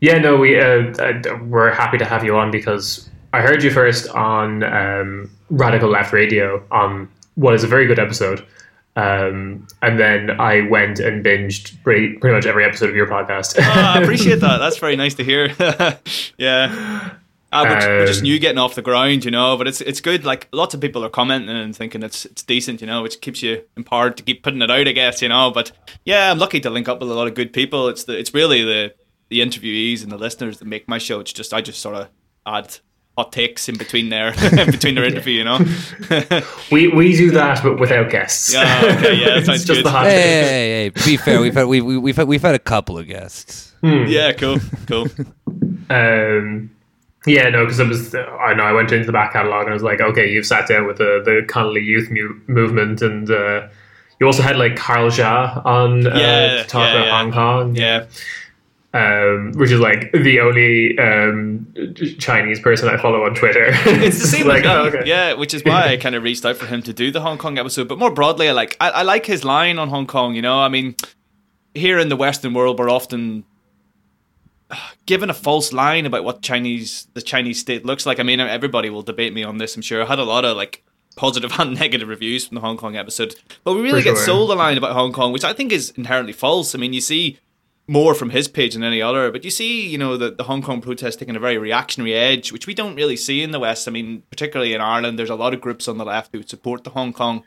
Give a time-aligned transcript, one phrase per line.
[0.00, 3.70] Yeah, no, we uh, uh, we're happy to have you on because I heard you
[3.70, 8.46] first on um, Radical Left Radio on what is a very good episode.
[8.96, 13.56] Um, and then I went and binged pretty, pretty much every episode of your podcast.
[13.58, 14.58] oh, I appreciate that.
[14.58, 15.54] That's very nice to hear.
[16.36, 17.12] yeah.
[17.50, 20.02] Uh, we're, we're, just um, new getting off the ground, you know, but it's it's
[20.02, 20.24] good.
[20.24, 23.42] Like lots of people are commenting and thinking it's it's decent, you know, which keeps
[23.42, 25.50] you empowered to keep putting it out, I guess, you know.
[25.50, 25.72] But
[26.04, 27.88] yeah, I'm lucky to link up with a lot of good people.
[27.88, 28.94] It's the it's really the
[29.28, 31.20] the interviewees and the listeners that make my show.
[31.20, 32.08] It's just I just sort of
[32.46, 32.78] add
[33.18, 35.58] hot takes in between there, in between their interview, you know.
[36.72, 38.54] we we do that, but without guests.
[38.54, 39.86] Yeah, okay, yeah, that sounds just good.
[39.86, 41.40] The hey, hey, hey, be fair.
[41.40, 43.74] We've had we, we, we've had, we've had a couple of guests.
[43.80, 44.04] Hmm.
[44.06, 45.06] Yeah, cool, cool.
[45.90, 46.70] um,
[47.26, 48.14] yeah, no, because it was.
[48.14, 50.68] I know I went into the back catalog and I was like, okay, you've sat
[50.68, 53.68] down with the the Connolly Youth mu- movement, and uh,
[54.20, 57.18] you also had like Carl Zha on uh, yeah, to talk yeah, about yeah.
[57.18, 57.74] Hong Kong.
[57.74, 58.06] Yeah.
[58.94, 61.66] Um, which is like the only um,
[62.18, 63.66] Chinese person I follow on Twitter.
[63.84, 65.02] It's the same like, oh, okay.
[65.04, 67.36] Yeah, which is why I kind of reached out for him to do the Hong
[67.36, 67.86] Kong episode.
[67.86, 70.34] But more broadly, I like I, I like his line on Hong Kong.
[70.34, 70.96] You know, I mean,
[71.74, 73.44] here in the Western world, we're often
[75.06, 78.18] given a false line about what Chinese the Chinese state looks like.
[78.18, 79.76] I mean, everybody will debate me on this.
[79.76, 80.82] I'm sure I had a lot of like
[81.16, 84.24] positive and negative reviews from the Hong Kong episode, but we really For get sure.
[84.24, 86.74] sold a line about Hong Kong, which I think is inherently false.
[86.74, 87.38] I mean, you see
[87.88, 90.60] more from his page than any other, but you see, you know, the, the Hong
[90.60, 93.88] Kong protest taking a very reactionary edge, which we don't really see in the West.
[93.88, 96.84] I mean, particularly in Ireland, there's a lot of groups on the left who support
[96.84, 97.44] the Hong Kong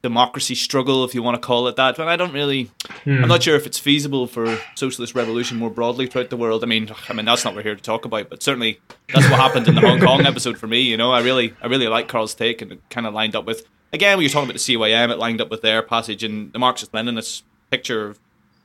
[0.00, 1.96] democracy struggle, if you want to call it that.
[1.96, 2.70] But I don't really,
[3.06, 3.42] I'm not hmm.
[3.42, 6.62] sure if it's feasible for socialist revolution more broadly throughout the world.
[6.62, 8.80] I mean, I mean that's not what we're here to talk about, but certainly
[9.12, 10.80] that's what happened in the Hong Kong episode for me.
[10.82, 13.46] You know, I really, I really like Carl's take, and it kind of lined up
[13.46, 13.66] with.
[13.92, 16.58] Again, when you're talking about the CYM, it lined up with their passage in the
[16.58, 18.20] Marxist-Leninist picture of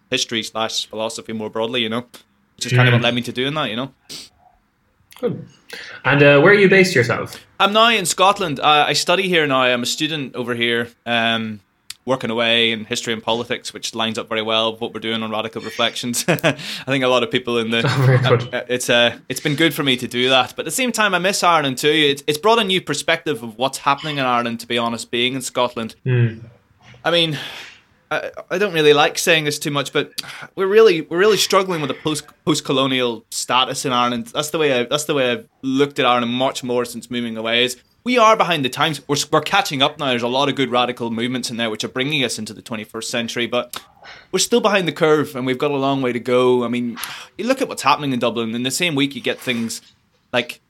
[0.09, 1.81] history slash philosophy more broadly.
[1.81, 2.05] You know,
[2.55, 3.69] which is kind of what led me to doing that.
[3.69, 3.91] You know.
[5.19, 5.47] Good.
[6.05, 7.43] And uh, where are you based yourself?
[7.59, 8.59] I'm now in Scotland.
[8.59, 9.61] Uh, I study here now.
[9.61, 11.59] I'm a student over here, um,
[12.05, 15.23] working away in history and politics, which lines up very well with what we're doing
[15.23, 16.23] on Radical Reflections.
[16.27, 16.51] I
[16.85, 17.81] think a lot of people in the
[18.29, 18.53] good.
[18.53, 20.53] uh, it's uh, it's been good for me to do that.
[20.55, 21.89] But at the same time, I miss Ireland too.
[21.89, 24.59] It's, it's brought a new perspective of what's happening in Ireland.
[24.61, 25.95] To be honest, being in Scotland,
[27.03, 27.37] I mean.
[28.09, 30.21] I, I don't really like saying this too much, but
[30.55, 34.27] we're really we're really struggling with a post post colonial status in Ireland.
[34.27, 37.37] That's the way I, that's the way I've looked at Ireland much more since moving
[37.37, 37.65] away.
[37.65, 39.05] Is we are behind the times.
[39.07, 40.07] We're we're catching up now.
[40.07, 42.61] There's a lot of good radical movements in there which are bringing us into the
[42.61, 43.81] 21st century, but
[44.31, 46.63] we're still behind the curve, and we've got a long way to go.
[46.63, 46.97] I mean,
[47.37, 48.55] you look at what's happening in Dublin.
[48.55, 49.81] In the same week, you get things
[50.31, 50.61] like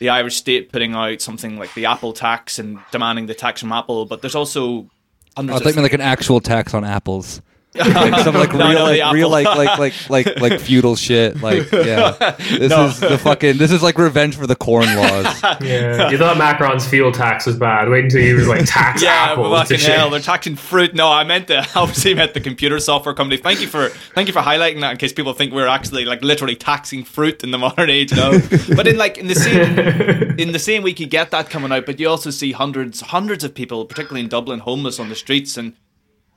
[0.00, 3.70] the Irish state putting out something like the Apple tax and demanding the tax from
[3.70, 4.90] Apple, but there's also
[5.36, 7.40] I you like an actual tax on apples.
[7.74, 10.96] Like some like No, real no, the like real like like like like like feudal
[10.96, 11.40] shit.
[11.40, 12.86] Like yeah, this No.
[12.86, 15.42] is the fucking this is like revenge for the corn laws.
[15.60, 17.88] Yeah, you thought Macron's fuel tax was bad.
[17.88, 19.52] Wait until you was like tax Yeah, apples.
[19.58, 19.94] fucking to shit.
[19.96, 20.94] hell, they're taxing fruit.
[20.94, 23.40] No, I meant the obviously meant the computer software company.
[23.40, 26.22] Thank you for thank you for highlighting that in case people think we're actually like
[26.22, 28.12] literally taxing fruit in the modern age.
[28.14, 28.38] No,
[28.76, 29.78] but in like in the same
[30.38, 33.44] in the same week you get that coming out, but you also see hundreds hundreds
[33.44, 35.74] of people, particularly in Dublin, homeless on the streets and.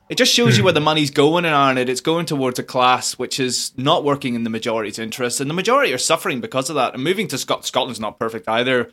[0.10, 0.66] It just shows you hmm.
[0.66, 1.90] where the money's going in Ireland.
[1.90, 5.54] It's going towards a class which is not working in the majority's interest, and the
[5.54, 6.94] majority are suffering because of that.
[6.94, 8.92] And moving to Scot- Scotland's not perfect either.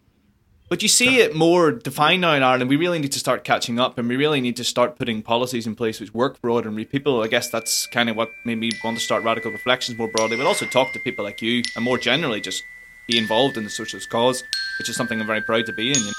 [0.70, 2.70] But you see it more defined now in Ireland.
[2.70, 5.66] We really need to start catching up, and we really need to start putting policies
[5.66, 7.22] in place which work for ordinary people.
[7.22, 10.38] I guess that's kind of what made me want to start radical reflections more broadly,
[10.38, 12.64] but also talk to people like you, and more generally, just
[13.06, 14.42] be involved in the socialist cause,
[14.78, 15.98] which is something I'm very proud to be in.
[15.98, 16.12] You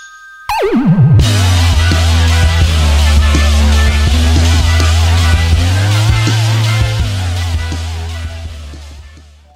[0.75, 1.15] know?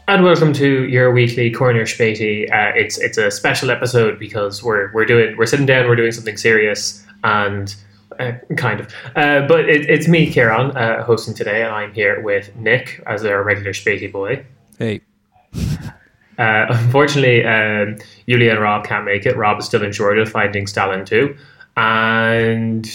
[0.10, 2.52] And welcome to your weekly corner Spatey.
[2.52, 6.12] Uh, it's it's a special episode because we're we're doing we're sitting down, we're doing
[6.12, 7.76] something serious, and
[8.20, 8.92] uh, kind of.
[9.16, 13.24] Uh, but it, it's me, Kieran, uh, hosting today, and I'm here with Nick as
[13.24, 14.44] our regular Spatey boy.
[14.80, 15.02] Hey,
[16.40, 19.36] Uh, unfortunately, um, Yulia and Rob can't make it.
[19.36, 21.38] Rob is still in Georgia fighting Stalin too,
[21.78, 22.90] and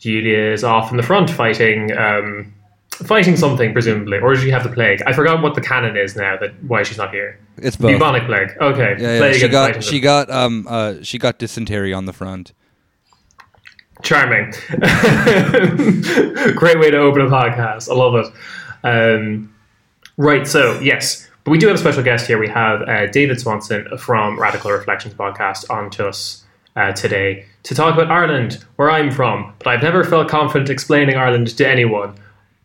[0.00, 2.54] Yulia is off in the front fighting um,
[2.96, 5.02] fighting something presumably, or does she have the plague?
[5.06, 6.36] I forgot what the canon is now.
[6.36, 7.38] That why she's not here.
[7.58, 7.92] it's both.
[7.92, 8.56] Bubonic plague.
[8.60, 9.32] Okay, Yeah, yeah.
[9.32, 10.02] She got she them.
[10.02, 12.52] got um uh she got dysentery on the front.
[14.02, 14.52] charming.
[16.56, 17.88] Great way to open a podcast.
[17.90, 18.26] I love it.
[18.84, 19.52] Um,
[20.16, 22.38] right, so yes, but we do have a special guest here.
[22.38, 26.44] We have uh, David Swanson from Radical Reflections podcast on to us
[26.76, 29.52] uh, today to talk about Ireland, where I'm from.
[29.58, 32.14] But I've never felt confident explaining Ireland to anyone.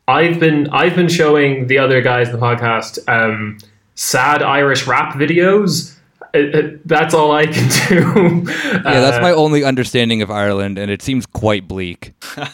[0.07, 3.57] I've been I've been showing the other guys in the podcast um,
[3.95, 5.97] sad Irish rap videos.
[6.33, 8.43] It, it, that's all I can do.
[8.45, 12.13] Yeah, that's my only understanding of Ireland, and it seems quite bleak.
[12.37, 12.47] well,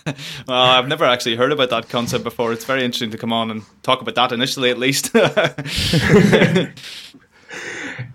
[0.50, 2.52] I've never actually heard about that concept before.
[2.54, 5.12] It's very interesting to come on and talk about that initially, at least.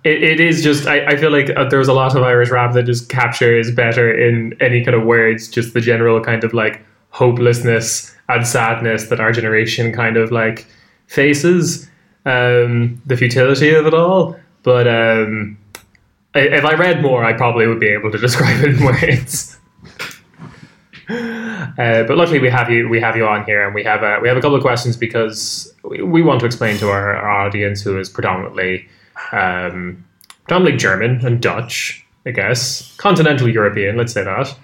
[0.04, 2.74] it, it is just I, I feel like uh, there's a lot of Irish rap
[2.74, 6.84] that just captures better in any kind of words just the general kind of like
[7.10, 10.66] hopelessness and sadness that our generation kind of like
[11.06, 11.88] faces
[12.24, 15.58] um, the futility of it all but um,
[16.34, 19.58] if I read more I probably would be able to describe it in words
[21.08, 24.18] uh, but luckily we have you we have you on here and we have a,
[24.20, 27.46] we have a couple of questions because we, we want to explain to our, our
[27.46, 28.88] audience who is predominantly
[29.32, 30.04] um,
[30.44, 34.56] predominantly German and Dutch, I guess, continental European, let's say that.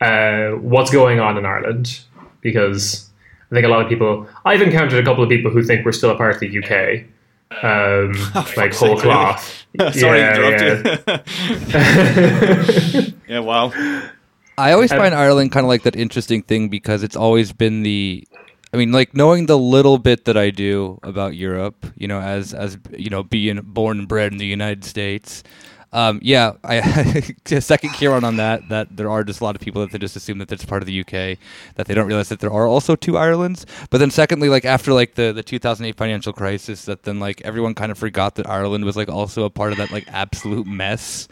[0.00, 2.00] Uh, what's going on in Ireland?
[2.42, 3.10] Because
[3.50, 5.92] I think a lot of people, I've encountered a couple of people who think we're
[5.92, 7.06] still a part of the UK,
[7.62, 8.14] um,
[8.56, 9.64] like whole cloth.
[9.92, 10.86] Sorry Yeah, to interrupt you.
[13.28, 13.76] yeah, wow.
[14.58, 17.82] I always Um, find Ireland kind of like that interesting thing because it's always been
[17.82, 18.26] the
[18.72, 22.52] I mean like knowing the little bit that I do about Europe, you know, as
[22.54, 25.42] as you know, being born and bred in the United States.
[25.92, 26.80] Um, yeah, I
[27.60, 28.68] second Kieran on that.
[28.70, 30.82] That there are just a lot of people that they just assume that it's part
[30.82, 31.38] of the UK,
[31.74, 33.66] that they don't realize that there are also two Irelands.
[33.90, 37.74] But then secondly, like after like the the 2008 financial crisis, that then like everyone
[37.74, 41.28] kind of forgot that Ireland was like also a part of that like absolute mess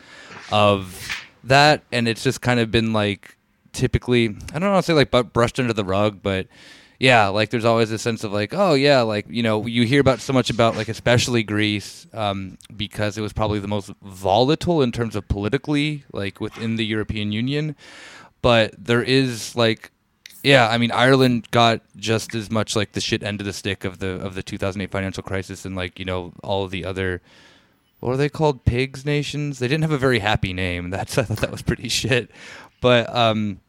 [0.52, 1.08] of
[1.44, 3.36] that, and it's just kind of been like
[3.72, 6.48] typically I don't want to say like but brushed under the rug, but
[7.00, 10.02] yeah, like there's always a sense of like, oh yeah, like you know, you hear
[10.02, 14.82] about so much about like especially Greece um, because it was probably the most volatile
[14.82, 17.74] in terms of politically, like within the European Union.
[18.42, 19.90] But there is like,
[20.42, 23.86] yeah, I mean Ireland got just as much like the shit end of the stick
[23.86, 27.22] of the of the 2008 financial crisis and like you know all the other.
[28.00, 28.66] What are they called?
[28.66, 29.58] Pigs nations.
[29.58, 30.90] They didn't have a very happy name.
[30.90, 32.30] That's I thought that was pretty shit.
[32.82, 33.60] But um,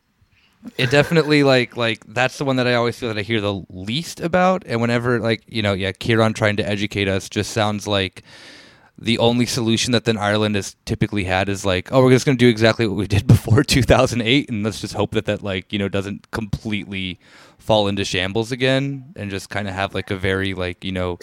[0.77, 3.63] it definitely like like that's the one that I always feel that I hear the
[3.69, 4.63] least about.
[4.65, 8.23] And whenever like you know yeah, Kieran trying to educate us just sounds like
[8.97, 12.37] the only solution that then Ireland has typically had is like, oh, we're just going
[12.37, 15.73] to do exactly what we did before 2008, and let's just hope that that like
[15.73, 17.19] you know doesn't completely
[17.57, 21.17] fall into shambles again, and just kind of have like a very like you know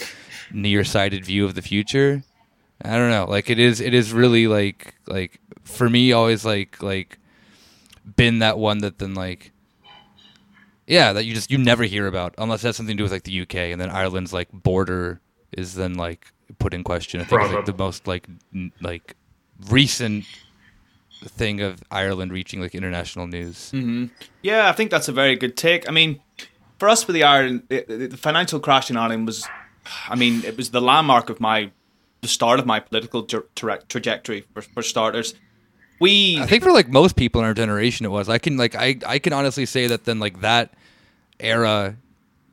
[0.52, 2.22] nearsighted view of the future.
[2.82, 6.82] I don't know, like it is it is really like like for me always like
[6.82, 7.18] like
[8.16, 9.52] been that one that then like
[10.86, 13.12] yeah that you just you never hear about unless it has something to do with
[13.12, 15.20] like the UK and then Ireland's like border
[15.52, 17.20] is then like put in question.
[17.20, 19.14] I think it's like the most like n- like
[19.68, 20.24] recent
[21.24, 23.70] thing of Ireland reaching like international news.
[23.72, 24.06] Mm-hmm.
[24.42, 25.88] Yeah, I think that's a very good take.
[25.88, 26.20] I mean,
[26.78, 29.46] for us with the Ireland, the, the financial crash in Ireland was,
[30.08, 31.70] I mean, it was the landmark of my,
[32.20, 35.34] the start of my political tra- tra- trajectory for, for starters.
[36.00, 38.28] We, I think for like most people in our generation it was.
[38.28, 40.74] I can like I I can honestly say that then like that
[41.40, 41.96] era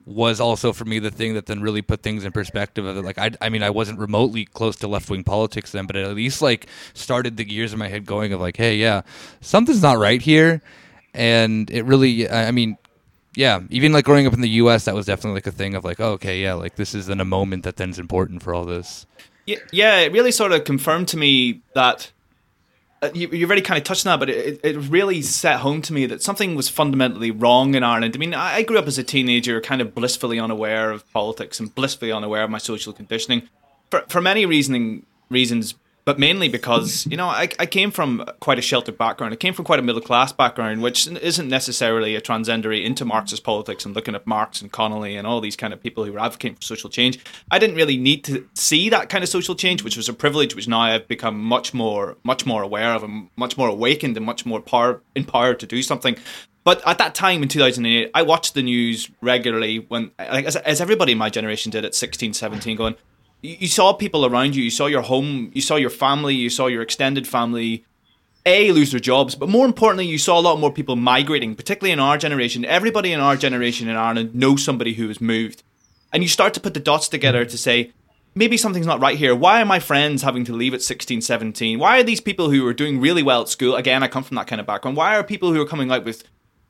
[0.06, 3.04] was also for me the thing that then really put things in perspective of it.
[3.04, 6.06] Like I I mean I wasn't remotely close to left wing politics then, but it
[6.06, 9.02] at least like started the gears in my head going of like, hey, yeah,
[9.42, 10.62] something's not right here.
[11.14, 12.78] And it really I I mean
[13.36, 15.84] yeah, even like growing up in the U.S., that was definitely like a thing of
[15.84, 18.64] like, oh, okay, yeah, like this is then a moment that then's important for all
[18.64, 19.06] this.
[19.46, 22.12] yeah, yeah, it really sort of confirmed to me that.
[23.02, 25.82] Uh, you, you already kind of touched on that, but it, it really set home
[25.82, 28.16] to me that something was fundamentally wrong in Ireland.
[28.16, 31.76] I mean, I grew up as a teenager, kind of blissfully unaware of politics and
[31.76, 33.50] blissfully unaware of my social conditioning,
[33.92, 35.76] for for many reasoning reasons,
[36.06, 39.34] but mainly because you know I, I came from quite a sheltered background.
[39.34, 43.44] I came from quite a middle class background, which isn't necessarily a transcendery into Marxist
[43.44, 46.20] politics and looking at Marx and Connolly and all these kind of people who were
[46.20, 47.20] advocating for social change.
[47.52, 50.56] I didn't really need to see that kind of social change, which was a privilege,
[50.56, 54.26] which now I've become much more much more aware of and much more awakened and
[54.26, 56.16] much more power empowered to do something.
[56.64, 60.82] But at that time in 2008, I watched the news regularly when, like, as, as
[60.82, 62.96] everybody in my generation did at 16, 17, going,
[63.46, 66.50] you, you saw people around you, you saw your home, you saw your family, you
[66.50, 67.86] saw your extended family,
[68.46, 71.92] A, lose their jobs, but more importantly, you saw a lot more people migrating, particularly
[71.92, 72.66] in our generation.
[72.66, 75.64] Everybody in our generation in Ireland knows somebody who has moved.
[76.12, 77.92] And you start to put the dots together to say,
[78.36, 79.36] maybe something's not right here.
[79.36, 81.80] Why are my friends having to leave at 16, 17?
[81.80, 83.76] Why are these people who are doing really well at school?
[83.76, 84.98] Again, I come from that kind of background.
[84.98, 86.24] Why are people who are coming out with,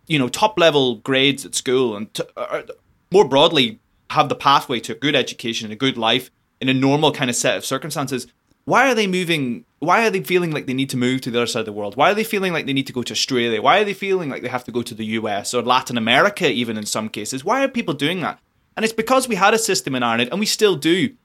[0.08, 2.64] you know, top level grades at school and t- uh,
[3.12, 3.80] more broadly
[4.12, 6.32] have the pathway to a good education and a good life
[6.62, 8.28] in a normal kind of set of circumstances?
[8.66, 9.66] Why are they moving?
[9.80, 11.74] Why are they feeling like they need to move to the other side of the
[11.74, 11.96] world?
[11.96, 13.62] Why are they feeling like they need to go to Australia?
[13.62, 16.50] Why are they feeling like they have to go to the US or Latin America,
[16.50, 17.46] even in some cases?
[17.46, 18.40] Why are people doing that?
[18.76, 21.16] And it's because we had a system in Ireland, and we still do,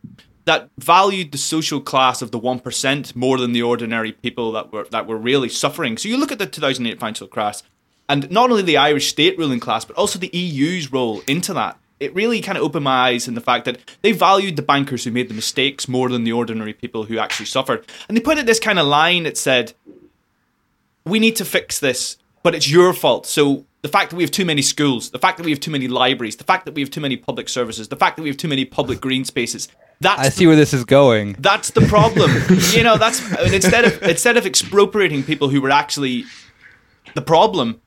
[0.44, 4.72] that valued the social class of the one percent more than the ordinary people that
[4.72, 5.96] were that were really suffering.
[5.96, 7.62] So you look at the 2008 financial crash,
[8.08, 11.78] and not only the Irish state ruling class, but also the EU's role into that.
[12.00, 15.04] It really kind of opened my eyes in the fact that they valued the bankers
[15.04, 17.86] who made the mistakes more than the ordinary people who actually suffered.
[18.08, 19.74] And they put it this kind of line that said,
[21.04, 24.30] "We need to fix this, but it's your fault." So the fact that we have
[24.30, 26.82] too many schools, the fact that we have too many libraries, the fact that we
[26.82, 29.68] have too many public services, the fact that we have too many public green spaces.
[30.00, 31.36] That's I see where this is going.
[31.38, 32.30] That's the problem.
[32.72, 36.24] you know, that's I mean, instead of instead of expropriating people who were actually
[37.14, 37.80] the problem,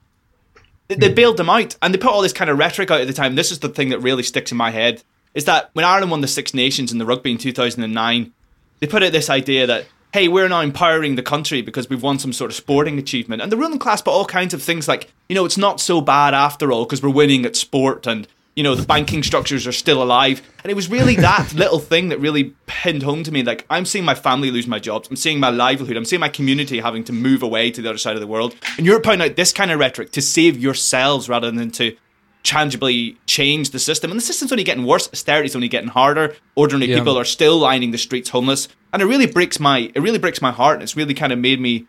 [0.96, 3.08] they, they bailed them out and they put all this kind of rhetoric out at
[3.08, 3.36] the time.
[3.36, 6.22] This is the thing that really sticks in my head is that when Ireland won
[6.22, 8.34] the Six Nations in the rugby in 2009,
[8.80, 12.20] they put out this idea that hey, we're now empowering the country because we've won
[12.20, 13.42] some sort of sporting achievement.
[13.42, 16.02] And the ruling class put all kinds of things like, you know, it's not so
[16.02, 19.72] bad after all because we're winning at sport and, you know, the banking structures are
[19.72, 20.42] still alive.
[20.64, 23.42] And it was really that little thing that really pinned home to me.
[23.44, 25.10] Like, I'm seeing my family lose my jobs.
[25.10, 25.98] I'm seeing my livelihood.
[25.98, 28.56] I'm seeing my community having to move away to the other side of the world.
[28.78, 31.96] And you're putting out this kind of rhetoric to save yourselves rather than to
[32.44, 34.12] tangibly change the system.
[34.12, 35.10] And the system's only getting worse.
[35.12, 36.36] Austerity's only getting harder.
[36.56, 36.98] Ordinary Yeah.
[37.00, 38.68] people are still lining the streets homeless.
[38.92, 40.76] And it really breaks my it really breaks my heart.
[40.76, 41.86] And it's really kind of made me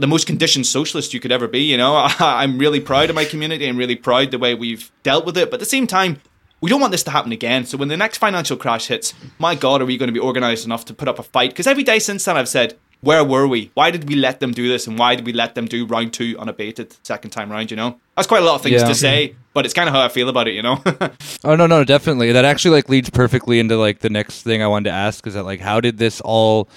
[0.00, 1.60] the most conditioned socialist you could ever be.
[1.60, 3.68] You know, I'm really proud of my community.
[3.68, 5.50] I'm really proud the way we've dealt with it.
[5.50, 6.20] But at the same time,
[6.60, 7.66] we don't want this to happen again.
[7.66, 10.64] So when the next financial crash hits, my God, are we going to be organized
[10.64, 11.50] enough to put up a fight?
[11.50, 13.70] Because every day since then, I've said, where were we?
[13.74, 14.88] Why did we let them do this?
[14.88, 17.70] And why did we let them do round two unabated second time round?
[17.70, 18.88] You know, that's quite a lot of things Yeah.
[18.88, 20.54] to say, but it's kind of how I feel about it.
[20.54, 20.82] You know.
[21.44, 22.32] Oh no, no, definitely.
[22.32, 25.34] That actually like leads perfectly into like the next thing I wanted to ask is
[25.34, 26.68] that like how did this all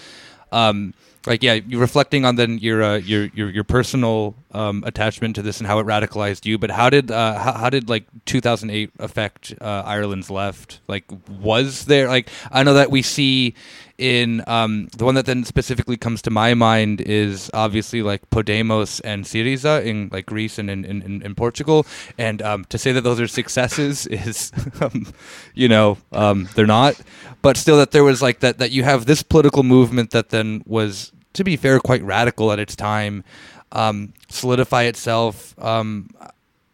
[0.51, 0.94] um
[1.25, 5.42] like yeah, you're reflecting on then your uh, your your your personal um, attachment to
[5.42, 8.92] this and how it radicalized you, but how did uh, how, how did like 2008
[9.00, 10.80] affect uh, Ireland's left?
[10.88, 13.54] Like was there like I know that we see
[14.01, 19.00] in um, the one that then specifically comes to my mind is obviously like Podemos
[19.03, 21.86] and Syriza in like Greece and in, in, in, Portugal.
[22.17, 25.13] And um, to say that those are successes is, um,
[25.53, 27.00] you know, um, they're not.
[27.43, 30.63] But still, that there was like that that you have this political movement that then
[30.65, 33.24] was, to be fair, quite radical at its time,
[33.72, 35.53] um, solidify itself.
[35.63, 36.10] Um,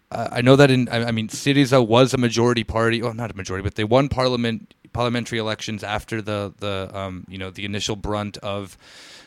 [0.09, 3.63] I know that in I mean Syriza was a majority party, well not a majority,
[3.63, 8.37] but they won parliament parliamentary elections after the the um, you know the initial brunt
[8.37, 8.77] of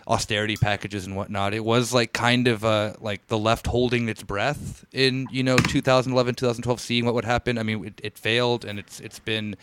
[0.07, 1.55] austerity packages and whatnot.
[1.55, 5.57] It was like kind of uh, like the left holding its breath in you know
[5.57, 7.59] 2011 2012, seeing what would happen.
[7.59, 9.57] I mean it, it failed, and it's it's been.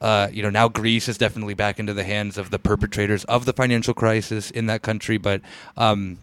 [0.00, 3.44] Uh, you know, now Greece is definitely back into the hands of the perpetrators of
[3.44, 5.16] the financial crisis in that country.
[5.16, 5.42] But
[5.76, 6.18] um,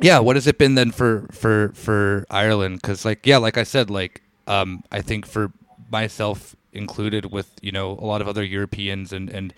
[0.00, 3.62] yeah what has it been then for for for ireland because like yeah like i
[3.62, 5.52] said like um i think for
[5.90, 9.54] myself included with you know a lot of other europeans and and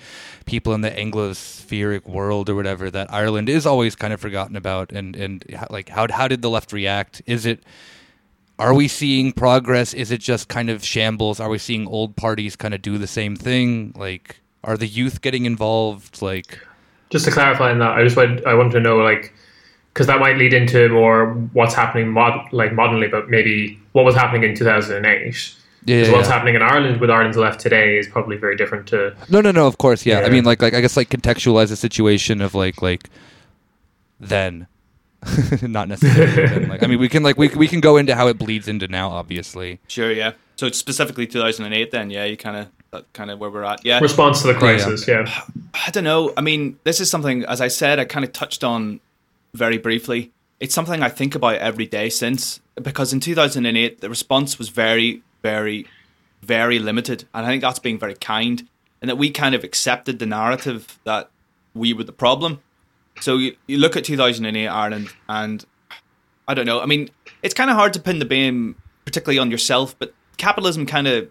[0.46, 4.92] people in the anglospheric world or whatever that ireland is always kind of forgotten about.
[4.92, 7.22] And and like how how did the left react?
[7.26, 7.62] Is it
[8.58, 9.94] are we seeing progress?
[9.94, 11.38] Is it just kind of shambles?
[11.40, 13.92] Are we seeing old parties kind of do the same thing?
[13.96, 16.22] Like are the youth getting involved?
[16.22, 16.58] Like
[17.10, 19.34] Just to clarify on that, I just want I want to know like
[19.94, 24.14] because that might lead into more what's happening mod, like modernly, but maybe what was
[24.14, 25.54] happening in 2008.
[25.84, 26.34] Yeah, Because what's yeah.
[26.34, 29.66] happening in Ireland with Ireland's left today is probably very different to No, no, no.
[29.66, 30.20] Of course, yeah.
[30.20, 33.08] I mean, like, like I guess, like contextualize the situation of like, like,
[34.20, 34.66] then,
[35.62, 36.46] not necessarily.
[36.46, 36.68] then.
[36.68, 38.88] Like, I mean, we can like we we can go into how it bleeds into
[38.88, 39.80] now, obviously.
[39.88, 40.32] sure, yeah.
[40.56, 41.90] So it's specifically 2008.
[41.90, 43.84] Then, yeah, you kind of that uh, kind of where we're at.
[43.84, 44.58] Yeah, response to the yeah.
[44.58, 45.06] crisis.
[45.06, 45.42] Yeah,
[45.86, 46.32] I don't know.
[46.36, 49.00] I mean, this is something, as I said, I kind of touched on
[49.54, 50.32] very briefly.
[50.60, 55.22] It's something I think about every day since, because in 2008, the response was very,
[55.42, 55.86] very,
[56.42, 57.24] very limited.
[57.34, 58.66] And I think that's being very kind,
[59.00, 61.30] and that we kind of accepted the narrative that
[61.74, 62.60] we were the problem.
[63.20, 65.64] So you, you look at 2008 Ireland, and
[66.46, 66.80] I don't know.
[66.80, 67.10] I mean,
[67.42, 71.30] it's kind of hard to pin the blame, particularly on yourself, but capitalism kind of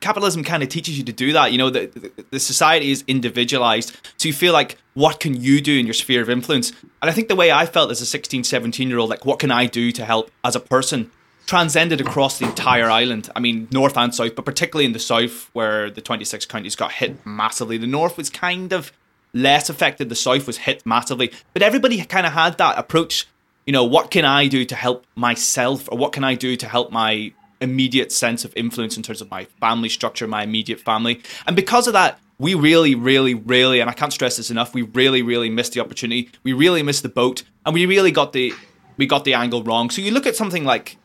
[0.00, 1.52] capitalism kind of teaches you to do that.
[1.52, 3.96] You know, the, the, the society is individualized.
[4.16, 6.70] So you feel like, what can you do in your sphere of influence?
[7.02, 9.38] And I think the way I felt as a 16, 17 year old, like, what
[9.38, 11.10] can I do to help as a person?
[11.46, 13.30] Transcended across the entire island.
[13.36, 16.92] I mean, north and south, but particularly in the south, where the 26 counties got
[16.92, 17.78] hit massively.
[17.78, 18.92] The north was kind of
[19.32, 20.08] less affected.
[20.08, 21.32] The south was hit massively.
[21.52, 23.28] But everybody kind of had that approach.
[23.64, 26.68] You know, what can I do to help myself, or what can I do to
[26.68, 31.22] help my immediate sense of influence in terms of my family structure, my immediate family.
[31.46, 34.82] And because of that, we really, really, really, and I can't stress this enough, we
[34.82, 36.30] really, really missed the opportunity.
[36.42, 38.52] We really missed the boat, and we really got the
[38.98, 39.90] we got the angle wrong.
[39.90, 40.96] So you look at something like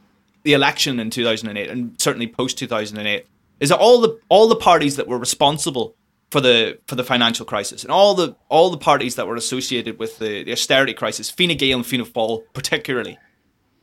[0.44, 3.26] the election in 2008, and certainly post 2008,
[3.60, 5.96] is that all the all the parties that were responsible
[6.32, 10.00] for the for the financial crisis and all the all the parties that were associated
[10.00, 13.18] with the, the austerity crisis, Fine Gael and Fianna Fáil particularly,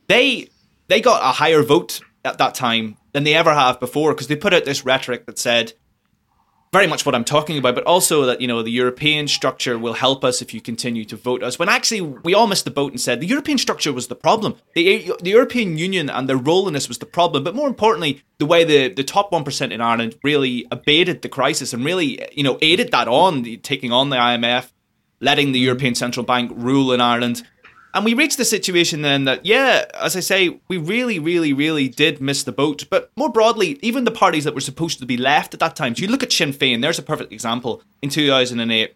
[0.09, 0.49] they
[0.89, 4.37] they got a higher vote at that time than they ever have before because they
[4.37, 5.73] put out this rhetoric that said
[6.73, 9.95] very much what I'm talking about, but also that, you know, the European structure will
[9.95, 11.59] help us if you continue to vote us.
[11.59, 14.57] When actually we all missed the boat and said the European structure was the problem.
[14.75, 17.45] The, the European Union and their role in this was the problem.
[17.45, 21.73] But more importantly, the way the, the top 1% in Ireland really abated the crisis
[21.73, 24.71] and really, you know, aided that on, taking on the IMF,
[25.21, 25.65] letting the mm-hmm.
[25.65, 27.47] European Central Bank rule in Ireland
[27.95, 31.89] and we reached the situation then that, yeah, as I say, we really, really, really
[31.89, 32.85] did miss the boat.
[32.91, 35.95] But more broadly, even the parties that were supposed to be left at that time,
[35.95, 38.95] so you look at Sinn Féin, there's a perfect example in 2008.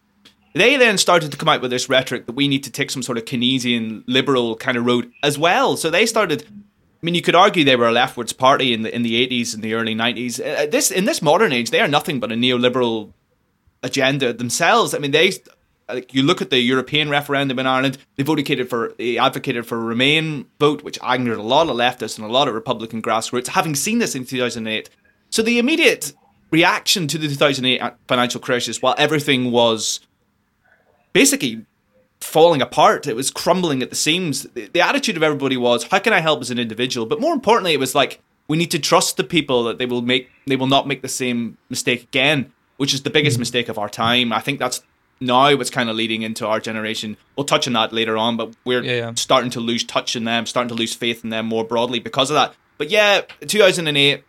[0.55, 3.03] They then started to come out with this rhetoric that we need to take some
[3.03, 5.77] sort of Keynesian liberal kind of road as well.
[5.79, 6.47] So they started.
[6.47, 9.55] I mean, you could argue they were a leftwards party in the in the 80s
[9.55, 10.39] and the early 90s.
[10.39, 13.15] Uh, this in this modern age, they are nothing but a neoliberal
[13.83, 14.95] agenda themselves.
[14.95, 15.33] I mean, they
[15.89, 19.77] like you look at the European referendum in Ireland, they voted for they advocated for
[19.77, 23.49] a Remain vote, which angered a lot of leftists and a lot of Republican grassroots.
[23.49, 24.91] Having seen this in 2008,
[25.31, 26.13] so the immediate
[26.51, 30.01] reaction to the 2008 financial crisis, while everything was
[31.13, 31.65] basically
[32.21, 34.43] falling apart, it was crumbling at the seams.
[34.55, 37.35] The, the attitude of everybody was, "How can I help as an individual?" But more
[37.35, 40.57] importantly, it was like we need to trust the people that they will make they
[40.57, 43.41] will not make the same mistake again which is the biggest mm.
[43.41, 44.33] mistake of our time.
[44.33, 44.83] I think that's
[45.23, 47.17] now what's kind of leading into our generation.
[47.37, 49.13] We'll touch on that later on, but we're yeah, yeah.
[49.15, 52.31] starting to lose touch in them, starting to lose faith in them more broadly because
[52.31, 52.55] of that.
[52.79, 54.25] But yeah, 2008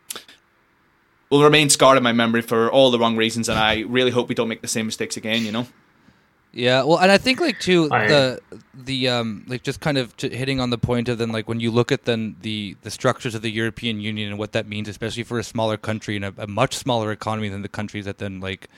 [1.29, 4.29] will remain scarred in my memory for all the wrong reasons, and I really hope
[4.29, 5.43] we don't make the same mistakes again.
[5.43, 5.67] You know.
[6.55, 8.41] Yeah, well, and I think like too I, the
[8.75, 11.71] the um like just kind of hitting on the point of then like when you
[11.71, 15.23] look at then the the structures of the European Union and what that means, especially
[15.23, 18.39] for a smaller country and a, a much smaller economy than the countries that then
[18.39, 18.69] like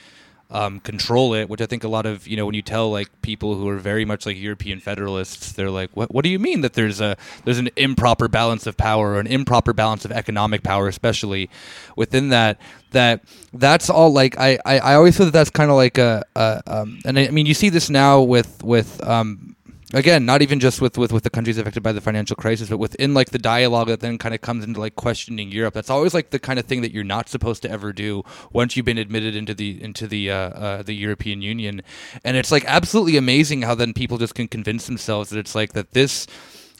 [0.51, 3.09] um, control it, which I think a lot of you know when you tell like
[3.21, 6.61] people who are very much like European federalists, they're like, what What do you mean
[6.61, 10.63] that there's a there's an improper balance of power or an improper balance of economic
[10.63, 11.49] power, especially
[11.95, 12.59] within that?
[12.91, 16.23] That that's all like I I, I always feel that that's kind of like a,
[16.35, 19.54] a um, and I, I, mean you see this now with with um,
[19.93, 22.77] again not even just with, with with the countries affected by the financial crisis but
[22.77, 26.13] within like the dialogue that then kind of comes into like questioning europe that's always
[26.13, 28.97] like the kind of thing that you're not supposed to ever do once you've been
[28.97, 31.81] admitted into the into the uh, uh, the european union
[32.23, 35.73] and it's like absolutely amazing how then people just can convince themselves that it's like
[35.73, 36.25] that this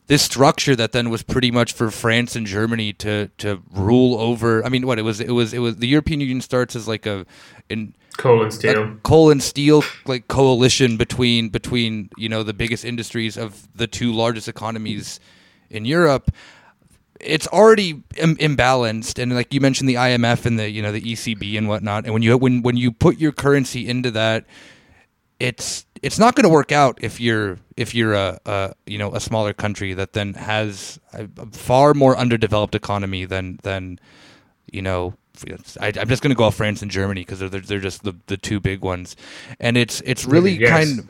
[0.07, 4.63] this structure that then was pretty much for France and Germany to to rule over.
[4.63, 5.77] I mean, what it was, it was, it was.
[5.77, 7.25] The European Union starts as like a,
[7.69, 12.85] in coal and steel, coal and steel like coalition between between you know the biggest
[12.85, 15.19] industries of the two largest economies
[15.69, 16.31] in Europe.
[17.19, 21.01] It's already Im- imbalanced, and like you mentioned, the IMF and the you know the
[21.01, 22.05] ECB and whatnot.
[22.05, 24.45] And when you when when you put your currency into that,
[25.39, 29.13] it's it's not going to work out if you're if you're a, a, you know
[29.13, 33.99] a smaller country that then has a, far more underdeveloped economy than than
[34.71, 35.13] you know
[35.79, 38.15] I, am just going to go off France and Germany because they're, they're just the,
[38.27, 39.15] the two big ones,
[39.59, 40.69] and it's it's really yes.
[40.69, 41.09] kind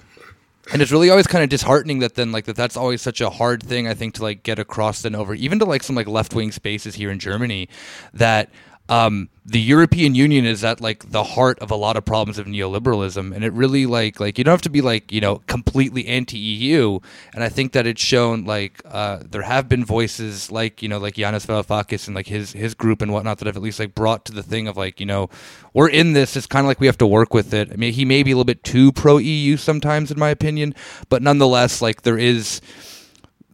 [0.71, 3.29] and it's really always kind of disheartening that then like that that's always such a
[3.29, 6.07] hard thing I think to like get across and over even to like some like
[6.07, 7.69] left wing spaces here in Germany
[8.13, 8.49] that
[8.88, 12.45] um, the European Union is at like the heart of a lot of problems of
[12.45, 16.08] neoliberalism, and it really like like you don't have to be like you know completely
[16.08, 17.00] anti EU.
[17.34, 21.00] And I think that it's shown like uh, there have been voices like you know
[21.00, 23.95] like Yanis Varoufakis and like his his group and whatnot that have at least like
[23.95, 25.30] brought to the thing of like you know
[25.74, 26.36] we're in this.
[26.36, 27.71] It's kind of like we have to work with it.
[27.71, 30.76] I mean, he may be a little bit too pro EU sometimes, in my opinion,
[31.10, 32.62] but nonetheless, like there is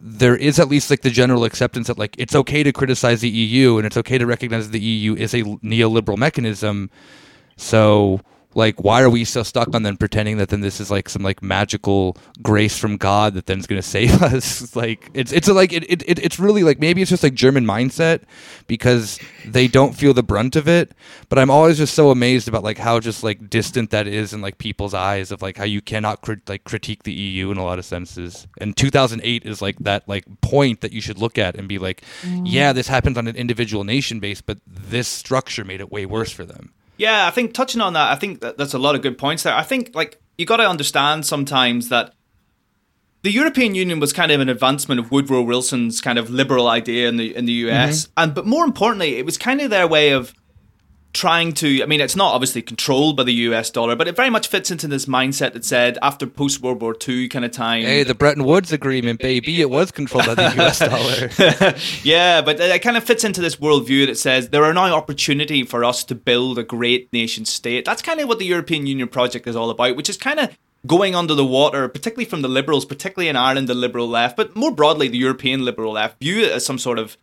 [0.04, 3.28] there is at least like the general acceptance that like it's okay to criticize the
[3.28, 6.90] EU and it's okay to recognize the EU is a neoliberal mechanism.
[7.56, 8.20] So
[8.54, 11.22] like why are we so stuck on then pretending that then this is like some
[11.22, 14.74] like magical grace from god that then is going to save us?
[14.74, 18.22] Like it's it's like it, it it's really like maybe it's just like german mindset
[18.66, 20.92] because they don't feel the brunt of it
[21.28, 24.40] but i'm always just so amazed about like how just like distant that is in
[24.40, 27.64] like people's eyes of like how you cannot crit- like critique the eu in a
[27.64, 28.46] lot of senses.
[28.58, 32.02] And 2008 is like that like point that you should look at and be like
[32.22, 32.42] mm.
[32.44, 36.32] yeah this happens on an individual nation base but this structure made it way worse
[36.32, 39.02] for them yeah, I think touching on that, I think that that's a lot of
[39.02, 39.54] good points there.
[39.54, 42.14] I think like you got to understand sometimes that
[43.22, 47.08] the European Union was kind of an advancement of Woodrow Wilson's kind of liberal idea
[47.08, 48.12] in the in the US, mm-hmm.
[48.16, 50.34] and but more importantly, it was kind of their way of
[51.12, 51.82] trying to.
[51.82, 53.70] I mean, it's not obviously controlled by the U.S.
[53.70, 56.96] dollar, but it very much fits into this mindset that said after post World War
[57.06, 57.82] II kind of time.
[57.82, 60.78] Hey, the Bretton Woods Agreement, baby, it was controlled by the U.S.
[60.78, 61.74] dollar.
[62.02, 65.64] yeah, but it kind of fits into this worldview that says there are now opportunity
[65.64, 67.84] for us to build a great nation state.
[67.84, 70.56] That's kind of what the European Union project is all about, which is kind of
[70.86, 74.56] going under the water, particularly from the Liberals, particularly in Ireland, the Liberal left, but
[74.56, 77.16] more broadly, the European Liberal left, view it as some sort of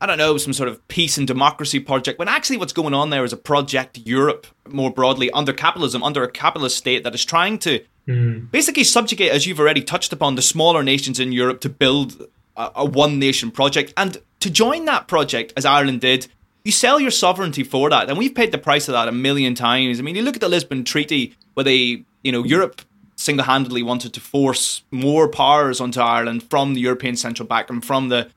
[0.00, 3.10] I don't know, some sort of peace and democracy project, when actually what's going on
[3.10, 7.24] there is a project Europe more broadly under capitalism, under a capitalist state that is
[7.24, 8.50] trying to mm.
[8.50, 12.26] basically subjugate, as you've already touched upon, the smaller nations in Europe to build
[12.56, 13.94] a, a one nation project.
[13.96, 16.26] And to join that project, as Ireland did,
[16.64, 18.08] you sell your sovereignty for that.
[18.08, 19.98] And we've paid the price of that a million times.
[19.98, 22.82] I mean, you look at the Lisbon Treaty, where they, you know, Europe
[23.16, 27.84] single handedly wanted to force more powers onto Ireland from the European Central Bank and
[27.84, 28.28] from the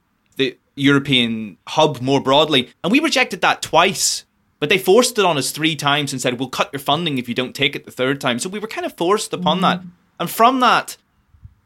[0.78, 2.70] European hub more broadly.
[2.84, 4.26] And we rejected that twice.
[4.60, 7.30] But they forced it on us three times and said, we'll cut your funding if
[7.30, 8.40] you don't take it the third time.
[8.40, 9.62] So we were kind of forced upon mm.
[9.62, 9.82] that.
[10.20, 10.98] And from that,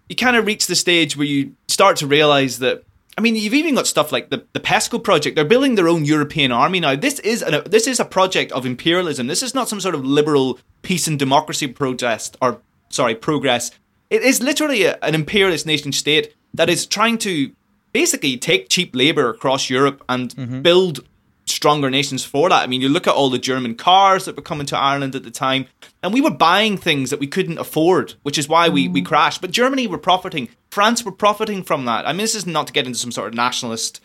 [0.09, 2.83] you kind of reach the stage where you start to realize that.
[3.17, 5.35] I mean, you've even got stuff like the, the PESCO project.
[5.35, 6.95] They're building their own European army now.
[6.95, 9.27] This is an, this is a project of imperialism.
[9.27, 13.71] This is not some sort of liberal peace and democracy protest or sorry progress.
[14.09, 17.51] It is literally a, an imperialist nation state that is trying to
[17.91, 20.61] basically take cheap labor across Europe and mm-hmm.
[20.61, 21.05] build
[21.45, 22.63] stronger nations for that.
[22.63, 25.23] I mean, you look at all the German cars that were coming to Ireland at
[25.23, 25.67] the time,
[26.01, 29.05] and we were buying things that we couldn't afford, which is why we, we mm.
[29.05, 29.41] crashed.
[29.41, 30.49] But Germany were profiting.
[30.71, 32.07] France were profiting from that.
[32.07, 34.01] I mean, this is not to get into some sort of nationalist,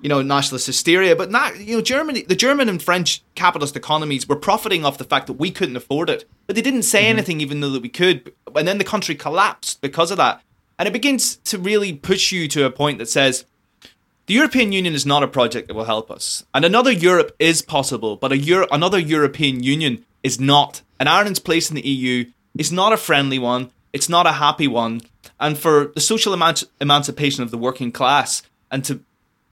[0.00, 4.28] you know, nationalist hysteria, but not, you know, Germany, the German and French capitalist economies
[4.28, 6.28] were profiting off the fact that we couldn't afford it.
[6.46, 7.18] But they didn't say mm-hmm.
[7.18, 8.32] anything even though that we could.
[8.54, 10.42] And then the country collapsed because of that.
[10.80, 13.44] And it begins to really push you to a point that says,
[14.24, 16.42] the European Union is not a project that will help us.
[16.54, 20.80] And another Europe is possible, but a Euro- another European Union is not.
[20.98, 24.66] And Ireland's place in the EU is not a friendly one, it's not a happy
[24.66, 25.02] one.
[25.38, 29.00] And for the social emanci- emancipation of the working class and to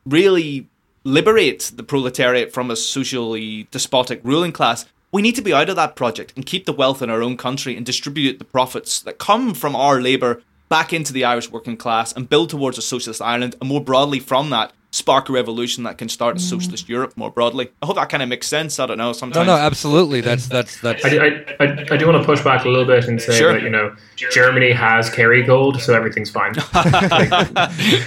[0.06, 0.66] really
[1.04, 5.76] liberate the proletariat from a socially despotic ruling class, we need to be out of
[5.76, 9.18] that project and keep the wealth in our own country and distribute the profits that
[9.18, 13.22] come from our labour back into the Irish working class and build towards a socialist
[13.22, 16.42] Ireland, and more broadly from that, spark a revolution that can start a mm.
[16.42, 17.70] socialist Europe more broadly.
[17.82, 18.78] I hope that kind of makes sense.
[18.78, 19.12] I don't know.
[19.12, 19.46] Sometimes.
[19.46, 20.20] No, no, absolutely.
[20.20, 21.04] That's that's that's.
[21.04, 21.26] I, I,
[21.60, 23.52] I, I do want to push back a little bit and say sure.
[23.52, 26.54] that you know Germany has Kerrygold, so everything's fine.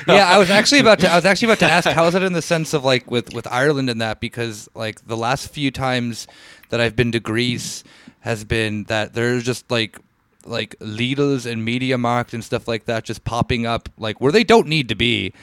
[0.07, 1.11] yeah, I was actually about to.
[1.11, 3.33] I was actually about to ask how is it in the sense of like with
[3.33, 6.27] with Ireland and that because like the last few times
[6.69, 7.83] that I've been to Greece
[8.21, 9.97] has been that there's just like
[10.45, 14.67] like Lidl's and MediaMarkt and stuff like that just popping up like where they don't
[14.67, 15.33] need to be.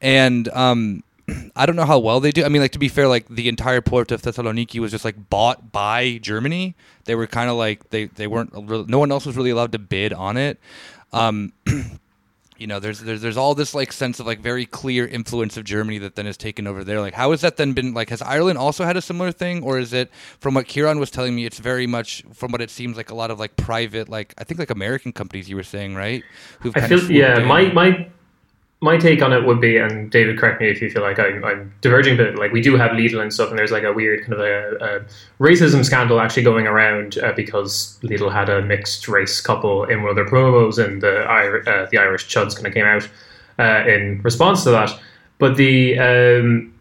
[0.00, 1.02] And um,
[1.56, 2.44] I don't know how well they do.
[2.44, 5.30] I mean, like to be fair, like the entire port of Thessaloniki was just like
[5.30, 6.74] bought by Germany.
[7.04, 8.88] They were kind of like they they weren't.
[8.88, 10.58] No one else was really allowed to bid on it.
[11.12, 11.52] Um,
[12.56, 15.64] you know, there's there's there's all this like sense of like very clear influence of
[15.64, 17.00] Germany that then is taken over there.
[17.00, 17.94] Like, how has that then been?
[17.94, 21.10] Like, has Ireland also had a similar thing, or is it from what Kieran was
[21.10, 21.46] telling me?
[21.46, 24.44] It's very much from what it seems like a lot of like private, like I
[24.44, 26.22] think like American companies you were saying, right?
[26.60, 27.40] Who've I feel yeah.
[27.40, 28.08] My my
[28.84, 31.42] my take on it would be, and David, correct me if you feel like I'm,
[31.42, 34.20] I'm, diverging, but like we do have Lidl and stuff, and there's like a weird
[34.20, 39.08] kind of a, a racism scandal actually going around uh, because Lidl had a mixed
[39.08, 42.74] race couple in one of their promos, and the uh, the Irish chuds kind of
[42.74, 43.08] came out
[43.58, 44.90] uh, in response to that.
[45.38, 46.74] But the um,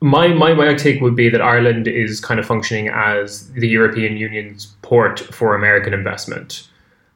[0.00, 4.16] my, my my take would be that Ireland is kind of functioning as the European
[4.16, 6.68] Union's port for American investment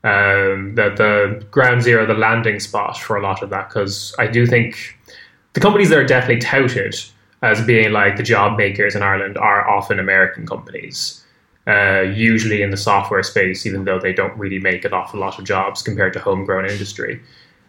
[0.05, 3.69] um, the, the ground zero, the landing spot for a lot of that.
[3.69, 4.99] Because I do think
[5.55, 6.95] the companies that are definitely touted
[7.43, 11.25] as being like the job makers in Ireland are often American companies,
[11.67, 15.39] uh, usually in the software space, even though they don't really make an awful lot
[15.39, 17.21] of jobs compared to homegrown industry.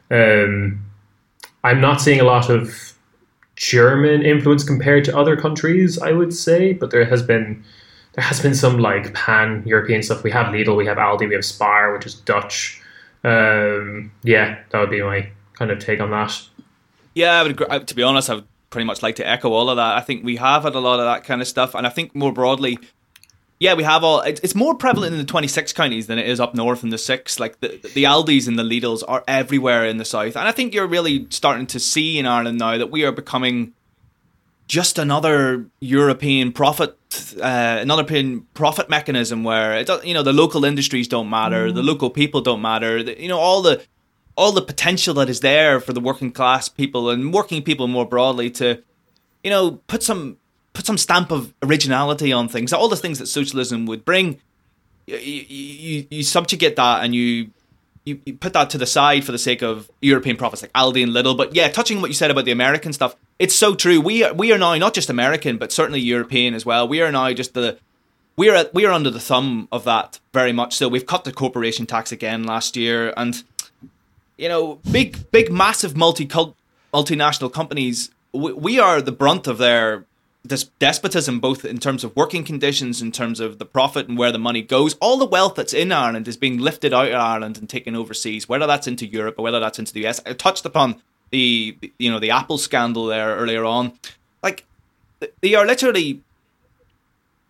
[0.09, 0.83] Um,
[1.63, 2.93] I'm not seeing a lot of
[3.55, 7.63] German influence compared to other countries, I would say, but there has been
[8.19, 10.23] there has been some like pan European stuff.
[10.23, 12.81] We have Lidl, we have Aldi, we have Spar, which is Dutch.
[13.23, 16.37] Um, yeah, that would be my kind of take on that.
[17.15, 17.79] Yeah, I would agree.
[17.79, 19.95] To be honest, I would pretty much like to echo all of that.
[19.95, 22.13] I think we have had a lot of that kind of stuff, and I think
[22.13, 22.77] more broadly,
[23.57, 24.19] yeah, we have all.
[24.19, 27.39] It's more prevalent in the 26 counties than it is up north in the six.
[27.39, 30.73] Like the the Aldis and the Lidls are everywhere in the south, and I think
[30.73, 33.71] you're really starting to see in Ireland now that we are becoming
[34.69, 36.95] just another European profit,
[37.41, 41.75] uh, another European profit mechanism where it you know the local industries don't matter, mm.
[41.75, 43.81] the local people don't matter, the, you know all the
[44.39, 48.05] all the potential that is there for the working class people and working people more
[48.05, 48.81] broadly to,
[49.43, 50.37] you know, put some
[50.71, 52.71] put some stamp of originality on things.
[52.71, 54.39] All the things that socialism would bring,
[55.07, 57.49] you, you, you subjugate that and you,
[58.05, 61.03] you, you put that to the side for the sake of European profits like Aldi
[61.03, 61.35] and Lidl.
[61.35, 64.01] But yeah, touching what you said about the American stuff, it's so true.
[64.01, 66.87] We are, we are now not just American, but certainly European as well.
[66.87, 67.79] We are now just the
[68.35, 70.75] we are we are under the thumb of that very much.
[70.75, 73.43] So we've cut the corporation tax again last year, and
[74.37, 78.11] you know, big big massive multi multinational companies.
[78.31, 80.05] We, we are the brunt of their
[80.43, 84.31] this despotism, both in terms of working conditions, in terms of the profit and where
[84.31, 84.95] the money goes.
[84.95, 88.47] All the wealth that's in Ireland is being lifted out of Ireland and taken overseas,
[88.47, 90.21] whether that's into Europe or whether that's into the US.
[90.25, 93.93] I touched upon the you know the Apple scandal there earlier on.
[94.43, 94.65] Like
[95.41, 96.21] they are literally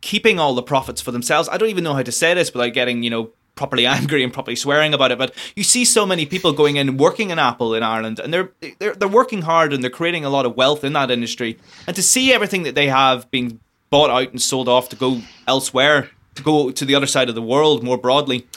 [0.01, 1.49] keeping all the profits for themselves.
[1.49, 4.33] I don't even know how to say this without getting you know properly angry and
[4.33, 5.17] properly swearing about it.
[5.17, 8.33] But you see so many people going in and working in Apple in Ireland, and
[8.33, 11.57] they're they're they're working hard and they're creating a lot of wealth in that industry.
[11.87, 15.21] And to see everything that they have being bought out and sold off to go
[15.47, 18.47] elsewhere, to go to the other side of the world more broadly,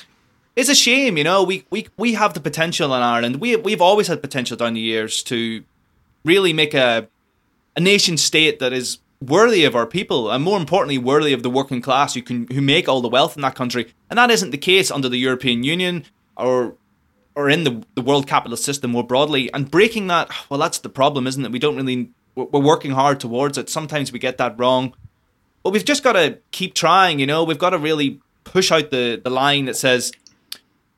[0.56, 1.16] is a shame.
[1.16, 3.36] You know, we we we have the potential in Ireland.
[3.36, 5.64] We we've always had potential down the years to
[6.24, 7.08] really make a
[7.76, 11.50] a nation state that is worthy of our people and more importantly worthy of the
[11.50, 13.92] working class who can who make all the wealth in that country.
[14.10, 16.04] And that isn't the case under the European Union
[16.36, 16.74] or
[17.34, 19.52] or in the, the world capitalist system more broadly.
[19.54, 21.52] And breaking that well that's the problem isn't it?
[21.52, 23.68] We don't really we're working hard towards it.
[23.68, 24.94] Sometimes we get that wrong.
[25.62, 27.44] But we've just got to keep trying you know?
[27.44, 30.12] We've got to really push out the the line that says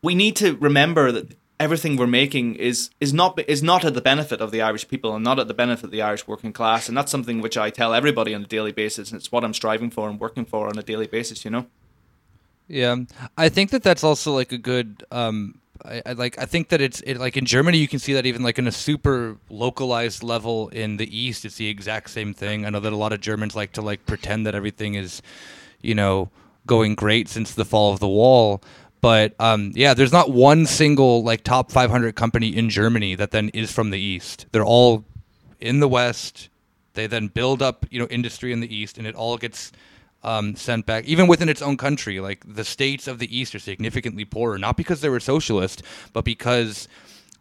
[0.04, 4.00] we need to remember that everything we're making is is not is not at the
[4.00, 6.88] benefit of the Irish people and not at the benefit of the Irish working class,
[6.88, 9.54] and that's something which I tell everybody on a daily basis, and it's what I'm
[9.54, 11.44] striving for and working for on a daily basis.
[11.44, 11.66] You know.
[12.68, 12.96] Yeah,
[13.36, 15.04] I think that that's also like a good.
[15.10, 16.38] Um, I, I like.
[16.38, 18.66] I think that it's it, like in Germany, you can see that even like in
[18.66, 22.66] a super localized level in the East, it's the exact same thing.
[22.66, 25.22] I know that a lot of Germans like to like pretend that everything is,
[25.82, 26.30] you know,
[26.66, 28.62] going great since the fall of the wall
[29.04, 33.50] but um, yeah, there's not one single like top 500 company in Germany that then
[33.50, 34.46] is from the East.
[34.50, 35.04] They're all
[35.60, 36.48] in the West.
[36.94, 39.72] They then build up, you know, industry in the East, and it all gets
[40.22, 42.18] um, sent back, even within its own country.
[42.18, 45.82] Like the states of the East are significantly poorer, not because they were socialist,
[46.14, 46.88] but because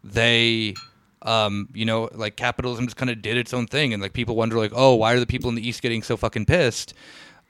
[0.02, 0.74] they
[1.22, 4.36] um, you know, like capitalism just kind of did its own thing, and like people
[4.36, 6.92] wonder, like, oh, why are the people in the East getting so fucking pissed?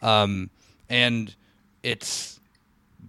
[0.03, 0.51] Um,
[0.89, 1.35] and
[1.83, 2.34] it's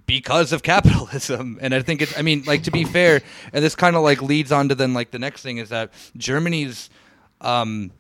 [0.06, 1.58] because of capitalism.
[1.62, 3.22] And I think it's, I mean, like to be fair,
[3.54, 5.92] and this kind of like leads on to then like the next thing is that
[6.18, 6.90] Germany's
[7.42, 7.92] um,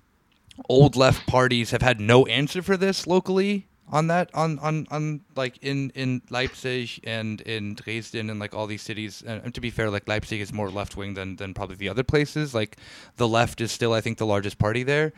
[0.69, 5.21] old left parties have had no answer for this locally on that on on on
[5.35, 9.23] like in in Leipzig and in Dresden and like all these cities.
[9.25, 12.03] And, to be fair like Leipzig is more left wing than than probably the other
[12.03, 12.53] places.
[12.53, 12.77] Like
[13.17, 15.13] the left is still I think the largest party there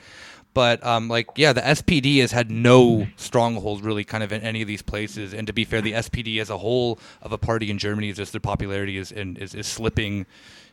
[0.58, 4.64] but um, like yeah, the SPD has had no stronghold really, kind of in any
[4.64, 5.32] of these places.
[5.32, 8.18] And to be fair, the SPD as a whole of a party in Germany is
[8.18, 10.26] just their popularity is in, is, is slipping,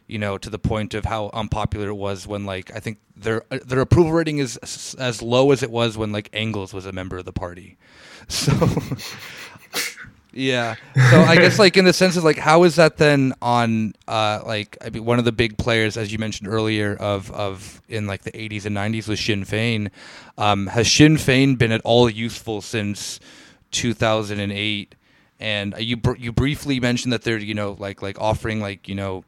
[0.07, 3.45] you know, to the point of how unpopular it was when like I think their
[3.51, 4.57] their approval rating is
[4.99, 7.77] as low as it was when like Engels was a member of the party.
[8.27, 8.53] So
[10.35, 10.75] yeah.
[11.11, 14.43] So I guess like in the sense of like how is that then on uh
[14.45, 18.07] like I mean one of the big players as you mentioned earlier of of in
[18.07, 19.91] like the 80s and 90s was Sinn Fein.
[20.39, 23.21] Um has Sinn Fein been at all useful since
[23.73, 24.95] 2008?
[25.41, 28.95] And you br- you briefly mentioned that they're you know like like offering like you
[28.95, 29.25] know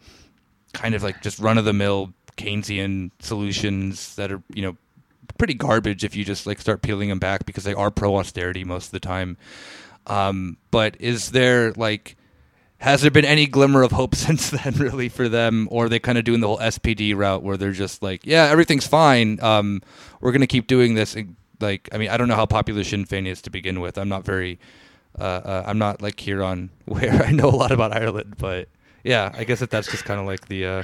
[0.73, 4.77] kind of like just run of the mill Keynesian solutions that are you know
[5.38, 8.64] pretty garbage if you just like start peeling them back because they are pro austerity
[8.64, 9.37] most of the time.
[10.07, 12.16] Um, but is there like
[12.79, 15.69] has there been any glimmer of hope since then really for them?
[15.71, 18.45] Or are they kind of doing the whole spd route where they're just like yeah
[18.45, 19.40] everything's fine.
[19.42, 19.83] Um,
[20.21, 21.16] we're going to keep doing this.
[21.59, 23.97] Like i mean i don't know how popular sinn féin is to begin with.
[23.97, 24.59] I'm not very
[25.19, 28.69] uh, uh, i'm not like here on where i know a lot about ireland but
[29.05, 30.83] yeah i guess that that's just kind of like the uh,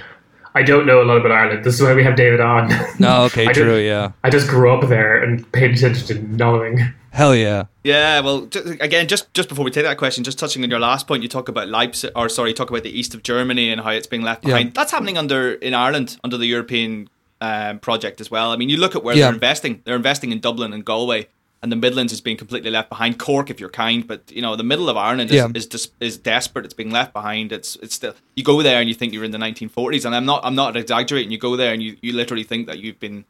[0.54, 1.64] I don't know a lot about Ireland.
[1.64, 2.68] This is why we have David on.
[2.98, 4.12] No, okay, true, yeah.
[4.22, 6.92] I just grew up there and paid attention to nothing.
[7.10, 7.64] Hell yeah.
[7.84, 8.48] Yeah, well,
[8.80, 11.28] again, just just before we take that question, just touching on your last point, you
[11.28, 14.22] talk about Leipzig, or sorry, talk about the east of Germany and how it's being
[14.22, 14.68] left behind.
[14.68, 14.72] Yeah.
[14.74, 17.08] That's happening under in Ireland under the European
[17.42, 18.50] um, project as well.
[18.50, 19.26] I mean, you look at where yeah.
[19.26, 19.82] they're investing.
[19.84, 21.28] They're investing in Dublin and Galway,
[21.62, 23.18] and the Midlands is being completely left behind.
[23.18, 25.48] Cork, if you're kind, but you know the middle of Ireland is yeah.
[25.54, 26.64] is, is, is desperate.
[26.64, 27.52] It's being left behind.
[27.52, 30.26] It's it's still you go there and you think you're in the 1940s, and I'm
[30.26, 31.30] not I'm not exaggerating.
[31.30, 33.24] You go there and you, you literally think that you've been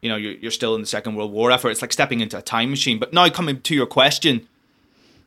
[0.00, 2.38] you know you're, you're still in the second world war effort it's like stepping into
[2.38, 4.46] a time machine but now coming to your question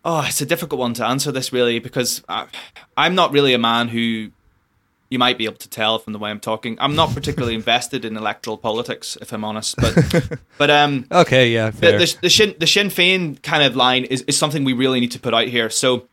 [0.06, 2.48] oh it's a difficult one to answer this really because I,
[2.96, 4.32] i'm not really a man who
[5.12, 6.76] You might be able to tell from the way I'm talking.
[6.80, 9.76] I'm not particularly invested in electoral politics, if I'm honest.
[9.76, 14.06] But, but um, okay, yeah, the, the, the, Sinn the Sinn Féin kind of line
[14.06, 15.70] is, is something we really need to put out here.
[15.70, 16.08] So,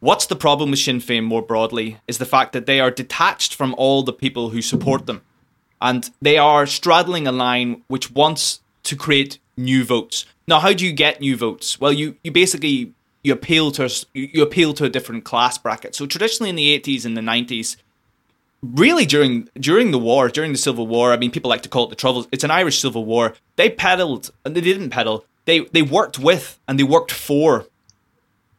[0.00, 1.96] what's the problem with Sinn Féin more broadly?
[2.06, 5.22] Is the fact that they are detached from all the people who support them,
[5.80, 10.26] and they are straddling a line which wants to create new votes.
[10.48, 11.80] Now, how do you get new votes?
[11.80, 15.94] Well, you you basically you appeal to you appeal to a different class bracket.
[15.94, 17.76] So traditionally in the 80s and the 90s,
[18.62, 21.84] really during during the war, during the Civil War, I mean people like to call
[21.84, 22.28] it the Troubles.
[22.32, 23.34] It's an Irish Civil War.
[23.56, 25.24] They peddled and they didn't peddle.
[25.44, 27.66] They they worked with and they worked for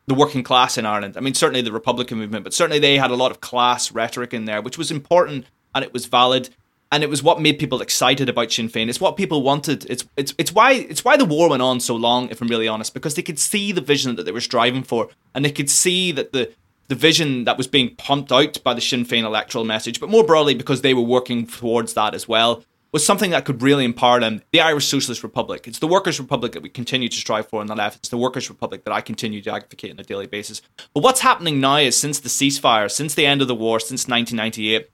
[0.08, 1.18] the working class in Ireland.
[1.18, 4.34] I mean certainly the Republican movement, but certainly they had a lot of class rhetoric
[4.34, 6.50] in there, which was important and it was valid
[6.92, 8.90] and it was what made people excited about Sinn Féin.
[8.90, 9.90] It's what people wanted.
[9.90, 12.68] It's it's it's why it's why the war went on so long, if I'm really
[12.68, 15.70] honest, because they could see the vision that they were striving for, and they could
[15.70, 16.52] see that the
[16.92, 20.26] the vision that was being pumped out by the Sinn Féin electoral message, but more
[20.26, 24.20] broadly because they were working towards that as well, was something that could really empower
[24.20, 24.42] them.
[24.52, 25.70] The Irish Socialist Republic.
[25.70, 28.00] It's the Workers' Republic that we continue to strive for on the left.
[28.00, 30.62] It's the Workers' Republic that I continue to advocate on a daily basis.
[30.94, 34.10] But what's happening now is since the ceasefire, since the end of the war, since
[34.10, 34.90] 1998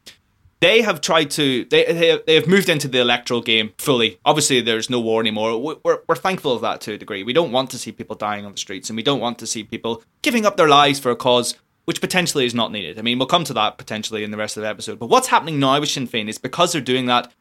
[0.60, 4.20] they have tried to they they have moved into the electoral game fully.
[4.26, 5.80] Obviously, there's no war anymore.
[5.84, 7.24] We're we're thankful of that to a degree.
[7.24, 9.48] We don't want to see people dying on the streets, and we don't want to
[9.48, 11.56] see people giving up their lives for a cause
[11.88, 13.00] which potentially is not needed.
[13.00, 15.00] I mean, we'll come to that potentially in the rest of the episode.
[15.00, 17.32] But what's happening now with Sinn Féin is because they're doing that,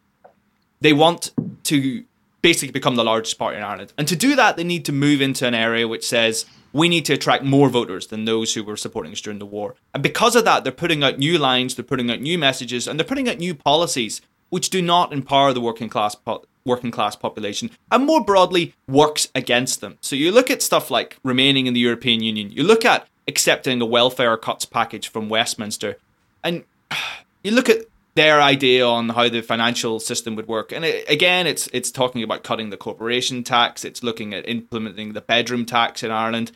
[0.80, 1.32] they want
[1.64, 2.04] to
[2.42, 5.20] basically become the largest party in Ireland, and to do that, they need to move
[5.20, 8.76] into an area which says we need to attract more voters than those who were
[8.76, 9.74] supporting us during the war.
[9.92, 13.00] And because of that, they're putting out new lines, they're putting out new messages, and
[13.00, 17.16] they're putting out new policies which do not empower the working class po- working class
[17.16, 19.98] population and more broadly works against them.
[20.00, 23.81] So you look at stuff like remaining in the European Union, you look at accepting
[23.81, 25.97] a welfare cuts package from Westminster,
[26.43, 26.65] and
[27.43, 30.73] you look at their idea on how the financial system would work.
[30.73, 33.85] And it, again, it's it's talking about cutting the corporation tax.
[33.85, 36.53] It's looking at implementing the bedroom tax in Ireland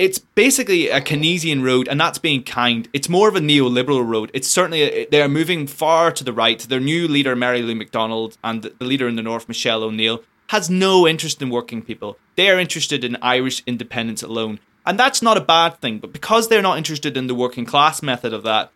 [0.00, 2.88] it's basically a Keynesian road, and that's being kind.
[2.94, 4.30] It's more of a neoliberal road.
[4.32, 6.58] It's certainly they are moving far to the right.
[6.58, 10.70] Their new leader, Mary Lou McDonald, and the leader in the north, Michelle O'Neill, has
[10.70, 12.16] no interest in working people.
[12.36, 15.98] They are interested in Irish independence alone, and that's not a bad thing.
[15.98, 18.72] But because they're not interested in the working class method of that,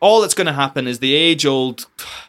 [0.00, 1.86] all that's going to happen is the age old,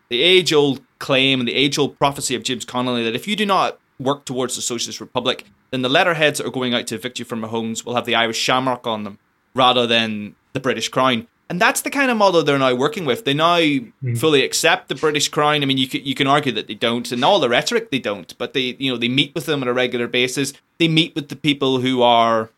[0.10, 3.36] the age old claim and the age old prophecy of James Connolly that if you
[3.36, 6.96] do not work towards the socialist republic, then the letterheads that are going out to
[6.96, 9.20] evict you from your homes will have the Irish shamrock on them
[9.54, 11.28] rather than the British crown.
[11.50, 13.26] And that's the kind of model they're now working with.
[13.26, 14.18] They now mm.
[14.18, 15.62] fully accept the British crown.
[15.62, 18.00] I mean, you can, you can argue that they don't, and all the rhetoric they
[18.00, 20.54] don't, but they you know they meet with them on a regular basis.
[20.78, 22.50] They meet with the people who are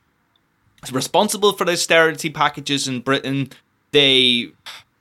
[0.92, 3.52] responsible for the austerity packages in Britain.
[3.92, 4.52] They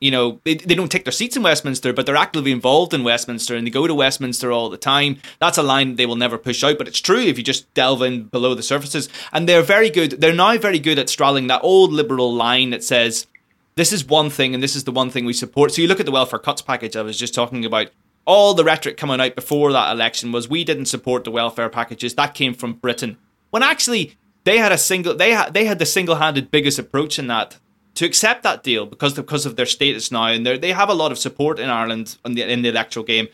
[0.03, 3.05] you know, they, they don't take their seats in Westminster, but they're actively involved in
[3.05, 5.19] Westminster and they go to Westminster all the time.
[5.39, 8.03] That's a line they will never push out, but it's true if you just delve
[8.03, 9.09] in below the surfaces.
[9.33, 10.21] And they're very good.
[10.21, 13.29] They're now very good at straddling that old liberal line that says,
[13.77, 15.71] this is one thing and this is the one thing we support.
[15.71, 17.91] So you look at the welfare cuts package I was just talking about.
[18.25, 22.15] All the rhetoric coming out before that election was we didn't support the welfare packages.
[22.15, 23.19] That came from Britain.
[23.51, 27.27] When actually they had a single they had they had the single-handed biggest approach in
[27.29, 27.59] that
[27.95, 31.13] to accept that deal because because of their status now, and they have a lot
[31.13, 33.29] of support in Ireland in the, in the electoral game.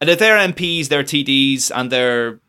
[0.00, 2.40] And if their MPs, their TDs, and their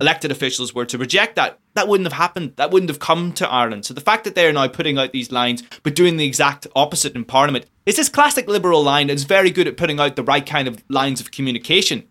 [0.00, 2.54] elected officials were to reject that, that wouldn't have happened.
[2.56, 3.84] That wouldn't have come to Ireland.
[3.84, 6.66] So the fact that they are now putting out these lines, but doing the exact
[6.74, 10.22] opposite in Parliament, is this classic liberal line that's very good at putting out the
[10.22, 12.04] right kind of lines of communication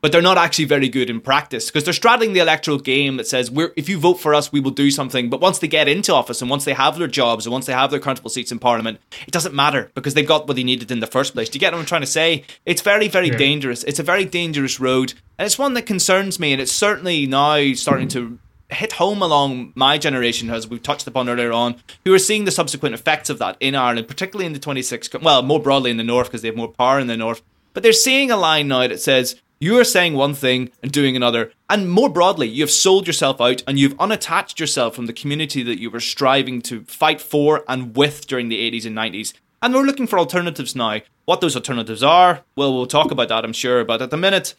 [0.00, 3.26] but they're not actually very good in practice because they're straddling the electoral game that
[3.26, 5.88] says we're if you vote for us we will do something but once they get
[5.88, 8.52] into office and once they have their jobs and once they have their comfortable seats
[8.52, 11.48] in parliament it doesn't matter because they've got what they needed in the first place
[11.48, 13.36] do you get what i'm trying to say it's very very yeah.
[13.36, 17.26] dangerous it's a very dangerous road and it's one that concerns me and it's certainly
[17.26, 18.38] now starting to
[18.72, 22.50] hit home along my generation, as we've touched upon earlier on, who are seeing the
[22.50, 26.04] subsequent effects of that in Ireland, particularly in the 26, well, more broadly in the
[26.04, 27.42] north because they have more power in the north.
[27.72, 31.14] But they're seeing a line now that says you are saying one thing and doing
[31.14, 31.52] another.
[31.68, 35.62] And more broadly, you have sold yourself out and you've unattached yourself from the community
[35.62, 39.34] that you were striving to fight for and with during the 80s and 90s.
[39.62, 41.00] And we're looking for alternatives now.
[41.26, 43.84] What those alternatives are, well, we'll talk about that, I'm sure.
[43.84, 44.54] But at the minute,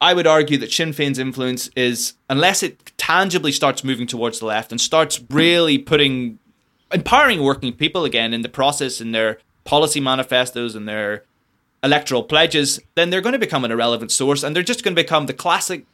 [0.00, 4.46] I would argue that Sinn Féin's influence is, unless it tangibly starts moving towards the
[4.46, 6.40] left and starts really putting,
[6.92, 11.22] empowering working people again in the process in their policy manifestos and their
[11.82, 15.02] electoral pledges, then they're going to become an irrelevant source and they're just going to
[15.02, 15.84] become the classic,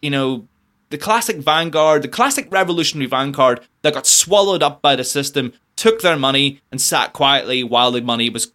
[0.00, 0.46] you know,
[0.90, 6.02] the classic vanguard, the classic revolutionary vanguard that got swallowed up by the system, took
[6.02, 8.52] their money and sat quietly while the money was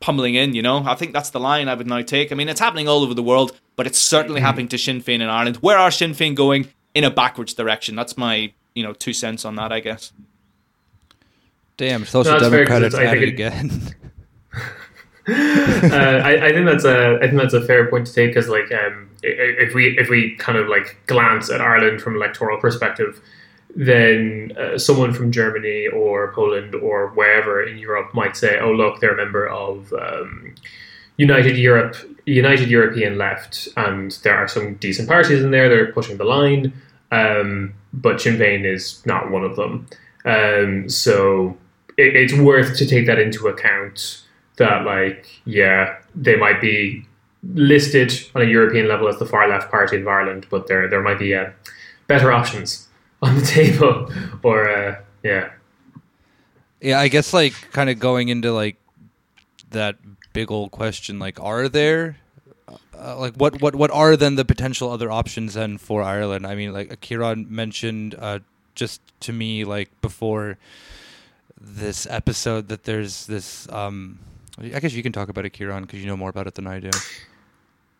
[0.00, 0.54] pummeling in.
[0.54, 2.32] You know, I think that's the line I would now take.
[2.32, 4.46] I mean, it's happening all over the world, but it's certainly mm-hmm.
[4.46, 5.56] happening to Sinn Féin in Ireland.
[5.56, 7.96] Where are Sinn Féin going in a backwards direction?
[7.96, 10.12] That's my you know two cents on that, I guess.
[11.76, 13.94] Damn, social no, democrats at it again.
[15.92, 18.48] uh, I, I, think that's a I think that's a fair point to take because
[18.48, 22.58] like um, if we if we kind of like glance at Ireland from an electoral
[22.58, 23.20] perspective,
[23.76, 29.00] then uh, someone from Germany or Poland or wherever in Europe might say, "Oh, look,
[29.00, 30.54] they're a member of um,
[31.18, 35.68] United Europe, United European Left, and there are some decent parties in there.
[35.68, 36.72] They're pushing the line,
[37.10, 39.86] um, but Sinn Féin is not one of them.
[40.24, 41.56] Um, so
[41.98, 44.22] it, it's worth to take that into account.
[44.58, 47.04] That like, yeah, they might be
[47.42, 51.02] listed on a European level as the far left party of Ireland, but there there
[51.02, 51.50] might be uh,
[52.08, 52.88] better options
[53.22, 54.10] on the table
[54.42, 55.50] or uh, yeah.
[56.80, 58.76] Yeah i guess like kind of going into like
[59.70, 59.96] that
[60.32, 62.16] big old question like are there
[62.96, 66.46] uh, like what what what are then the potential other options then for ireland?
[66.46, 68.40] I mean like Kieran mentioned uh,
[68.74, 70.58] just to me like before
[71.60, 74.18] this episode that there's this um
[74.60, 76.66] i guess you can talk about it Kieran because you know more about it than
[76.66, 76.90] i do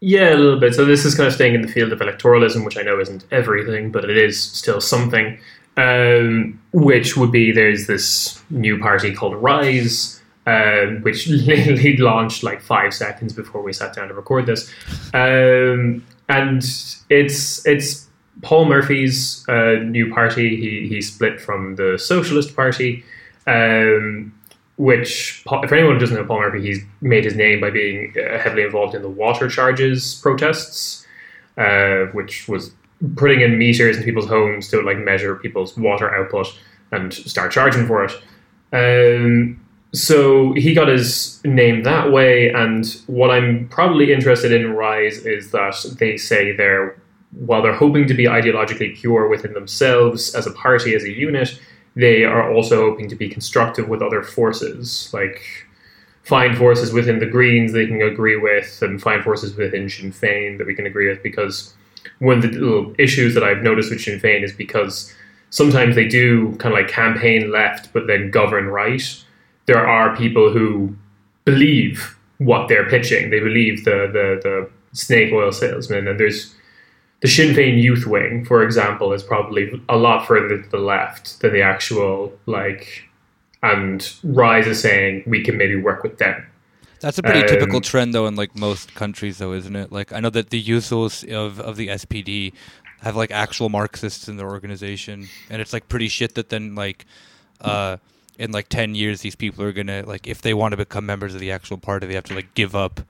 [0.00, 0.74] yeah, a little bit.
[0.74, 3.24] So this is kind of staying in the field of electoralism, which I know isn't
[3.32, 5.38] everything, but it is still something.
[5.76, 12.60] Um, which would be there's this new party called Rise, um, which literally launched like
[12.60, 14.68] five seconds before we sat down to record this,
[15.14, 16.62] um, and
[17.10, 18.08] it's it's
[18.42, 20.56] Paul Murphy's uh, new party.
[20.56, 23.04] He he split from the Socialist Party.
[23.46, 24.32] Um,
[24.78, 28.38] which, if anyone who doesn't know Paul Murphy, he's made his name by being uh,
[28.38, 31.04] heavily involved in the water charges protests,
[31.56, 32.70] uh, which was
[33.16, 36.46] putting in meters in people's homes to like measure people's water output
[36.92, 38.12] and start charging for it.
[38.72, 39.60] Um,
[39.92, 45.50] so he got his name that way, and what I'm probably interested in Rise is
[45.50, 47.00] that they say they're
[47.32, 51.60] while they're hoping to be ideologically pure within themselves as a party, as a unit,
[51.98, 55.42] they are also hoping to be constructive with other forces, like
[56.22, 60.58] find forces within the Greens they can agree with, and find forces within Sinn Féin
[60.58, 61.20] that we can agree with.
[61.24, 61.74] Because
[62.20, 65.12] one of the issues that I've noticed with Sinn Féin is because
[65.50, 69.02] sometimes they do kind of like campaign left, but then govern right.
[69.66, 70.94] There are people who
[71.44, 73.30] believe what they're pitching.
[73.30, 76.54] They believe the the, the snake oil salesman, and there's
[77.20, 81.40] the Sinn Féin youth wing, for example, is probably a lot further to the left
[81.40, 83.04] than the actual like.
[83.62, 86.46] And Rise is saying we can maybe work with them.
[87.00, 89.90] That's a pretty um, typical trend, though, in like most countries, though, isn't it?
[89.90, 92.52] Like I know that the Jusos of of the SPD
[93.00, 97.04] have like actual Marxists in their organization, and it's like pretty shit that then like.
[97.60, 97.96] uh
[98.38, 101.34] in like 10 years these people are gonna like if they want to become members
[101.34, 103.00] of the actual party they have to like give up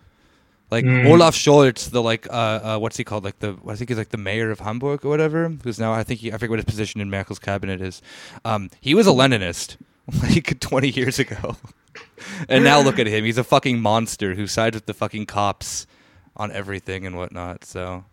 [0.71, 1.07] like mm.
[1.07, 3.25] Olaf Scholz, the like, uh, uh, what's he called?
[3.25, 5.49] Like the, I think he's like the mayor of Hamburg or whatever.
[5.49, 8.03] Who's now, I think he, I forget what his position in Merkel's cabinet is.
[8.45, 9.77] Um, he was a Leninist
[10.23, 11.57] like 20 years ago,
[12.49, 13.25] and now look at him.
[13.25, 15.87] He's a fucking monster who sides with the fucking cops
[16.37, 17.64] on everything and whatnot.
[17.64, 18.05] So.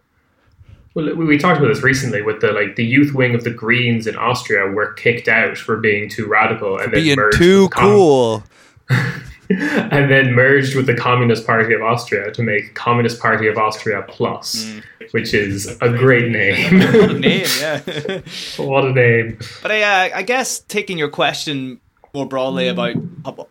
[0.94, 4.08] Well, we talked about this recently with the like the youth wing of the Greens
[4.08, 8.46] in Austria were kicked out for being too radical and being too cool.
[9.50, 14.04] and then merged with the Communist Party of Austria to make Communist Party of Austria
[14.08, 14.84] Plus, mm.
[15.12, 16.80] which is a great name.
[16.94, 18.22] what a name, yeah.
[18.58, 19.38] what a name.
[19.62, 21.80] But I, uh, I guess taking your question
[22.14, 22.96] more broadly about,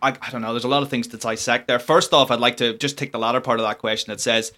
[0.01, 1.79] I, I don't know, there's a lot of things to dissect there.
[1.79, 4.51] First off, I'd like to just take the latter part of that question that says,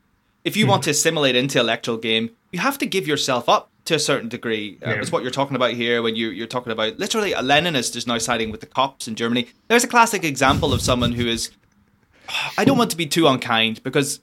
[0.44, 0.70] if you mm.
[0.70, 4.30] want to assimilate into electoral game, you have to give yourself up to a certain
[4.30, 4.78] degree.
[4.86, 4.96] Uh, yeah.
[5.02, 8.06] It's what you're talking about here when you, you're talking about literally a Leninist is
[8.06, 9.48] now siding with the cops in Germany.
[9.68, 11.52] There's a classic example of someone who is.
[12.58, 14.20] I don't want to be too unkind because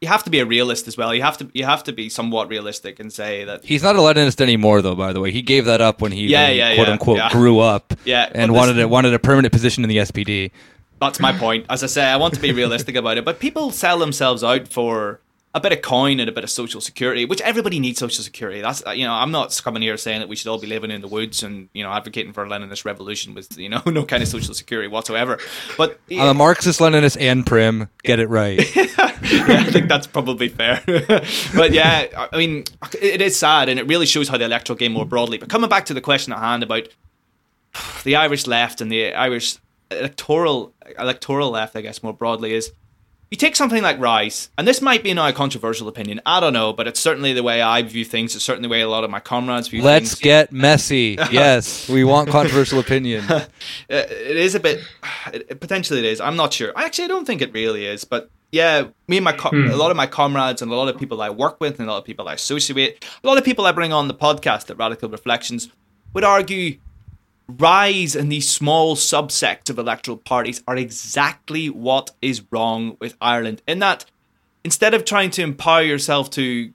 [0.00, 1.14] you have to be a realist as well.
[1.14, 4.00] You have to you have to be somewhat realistic and say that he's not a
[4.00, 4.94] Leninist anymore, though.
[4.94, 7.30] By the way, he gave that up when he yeah, yeah, quote yeah, unquote yeah.
[7.30, 10.50] grew up, yeah, and wanted a, wanted a permanent position in the SPD.
[11.00, 11.66] That's my point.
[11.68, 14.68] As I say, I want to be realistic about it, but people sell themselves out
[14.68, 15.20] for
[15.54, 18.60] a bit of coin and a bit of social security, which everybody needs social security.
[18.60, 20.90] That's uh, you know, I'm not coming here saying that we should all be living
[20.90, 24.04] in the woods and you know advocating for a Leninist revolution with you know no
[24.04, 25.38] kind of social security whatsoever.
[25.78, 26.22] But yeah.
[26.22, 27.88] I'm a Marxist, Leninist, and prim.
[28.02, 28.58] Get it right.
[28.76, 30.82] yeah, I think that's probably fair.
[31.54, 32.64] but yeah, I mean,
[33.00, 35.38] it is sad, and it really shows how the electoral game more broadly.
[35.38, 36.88] But coming back to the question at hand about
[38.02, 39.56] the Irish left and the Irish
[39.92, 42.72] electoral electoral left, I guess more broadly is
[43.30, 46.20] you take something like Rise, and this might be now a controversial opinion.
[46.24, 48.34] I don't know, but it's certainly the way I view things.
[48.34, 50.10] It's certainly the way a lot of my comrades view things.
[50.10, 51.16] Let's get messy.
[51.30, 53.24] yes, we want controversial opinion.
[53.90, 54.80] Uh, it is a bit.
[55.32, 56.20] It, potentially, it is.
[56.20, 56.72] I'm not sure.
[56.76, 58.04] I actually, I don't think it really is.
[58.04, 60.98] But yeah, me and my co- a lot of my comrades and a lot of
[60.98, 63.66] people I work with and a lot of people I associate, a lot of people
[63.66, 65.68] I bring on the podcast at Radical Reflections
[66.14, 66.78] would argue
[67.48, 73.62] rise in these small subsects of electoral parties are exactly what is wrong with Ireland.
[73.66, 74.06] In that,
[74.64, 76.72] instead of trying to empower yourself to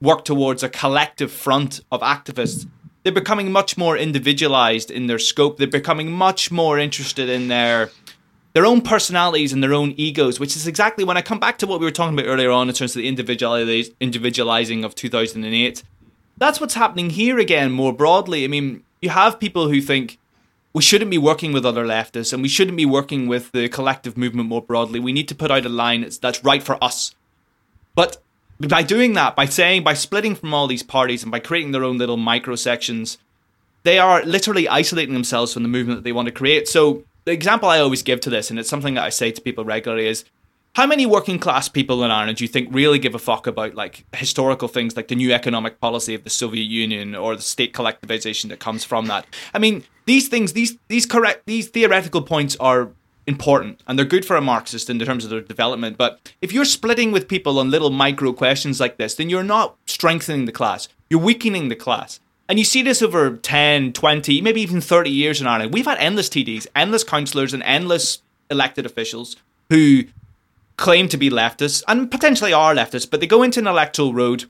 [0.00, 2.68] work towards a collective front of activists,
[3.02, 5.56] they're becoming much more individualized in their scope.
[5.56, 7.90] They're becoming much more interested in their
[8.54, 11.66] their own personalities and their own egos, which is exactly when I come back to
[11.66, 15.82] what we were talking about earlier on in terms of the individualiz- individualizing of 2008.
[16.38, 18.44] That's what's happening here again more broadly.
[18.44, 20.18] I mean, you have people who think
[20.72, 24.16] we shouldn't be working with other leftists and we shouldn't be working with the collective
[24.16, 25.00] movement more broadly.
[25.00, 27.14] We need to put out a line that's right for us.
[27.94, 28.18] But
[28.60, 31.84] by doing that, by saying, by splitting from all these parties and by creating their
[31.84, 33.18] own little micro sections,
[33.84, 36.68] they are literally isolating themselves from the movement that they want to create.
[36.68, 39.40] So, the example I always give to this, and it's something that I say to
[39.40, 40.24] people regularly, is
[40.78, 43.74] how many working class people in Ireland do you think really give a fuck about
[43.74, 47.74] like historical things like the new economic policy of the Soviet Union or the state
[47.74, 49.26] collectivization that comes from that?
[49.52, 52.90] I mean, these things, these these correct, these theoretical points are
[53.26, 55.98] important and they're good for a Marxist in terms of their development.
[55.98, 59.76] But if you're splitting with people on little micro questions like this, then you're not
[59.86, 60.86] strengthening the class.
[61.10, 62.20] You're weakening the class.
[62.48, 65.74] And you see this over 10, 20, maybe even 30 years in Ireland.
[65.74, 69.34] We've had endless TDs, endless councillors, and endless elected officials
[69.70, 70.04] who
[70.78, 74.44] claim to be leftists and potentially are leftists, but they go into an electoral road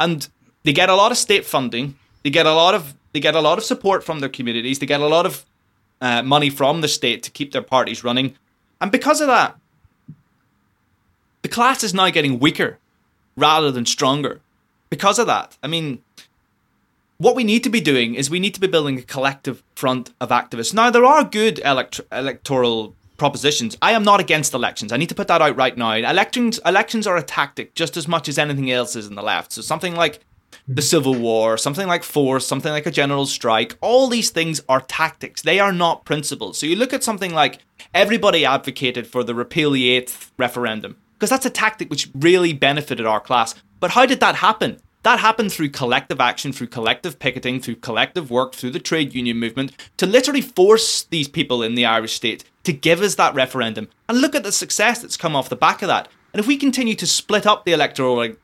[0.00, 0.28] and
[0.62, 1.98] they get a lot of state funding.
[2.22, 4.78] They get a lot of they get a lot of support from their communities.
[4.78, 5.44] They get a lot of
[6.00, 8.36] uh, money from the state to keep their parties running,
[8.80, 9.56] and because of that,
[11.42, 12.78] the class is now getting weaker
[13.36, 14.40] rather than stronger.
[14.90, 16.02] Because of that, I mean,
[17.18, 20.12] what we need to be doing is we need to be building a collective front
[20.20, 20.74] of activists.
[20.74, 23.76] Now, there are good elect- electoral propositions.
[23.80, 24.92] I am not against elections.
[24.92, 25.92] I need to put that out right now.
[25.92, 29.52] Elections elections are a tactic just as much as anything else is in the left.
[29.52, 30.20] So something like
[30.66, 34.80] the Civil War, something like force, something like a general strike, all these things are
[34.80, 35.42] tactics.
[35.42, 36.58] They are not principles.
[36.58, 37.58] So you look at something like
[37.92, 43.06] everybody advocated for the repeal the eighth referendum because that's a tactic which really benefited
[43.06, 43.54] our class.
[43.80, 44.80] But how did that happen?
[45.04, 49.38] That happened through collective action, through collective picketing, through collective work, through the trade union
[49.38, 53.88] movement to literally force these people in the Irish state to give us that referendum.
[54.08, 56.08] And look at the success that's come off the back of that.
[56.32, 58.34] And if we continue to split up the electoral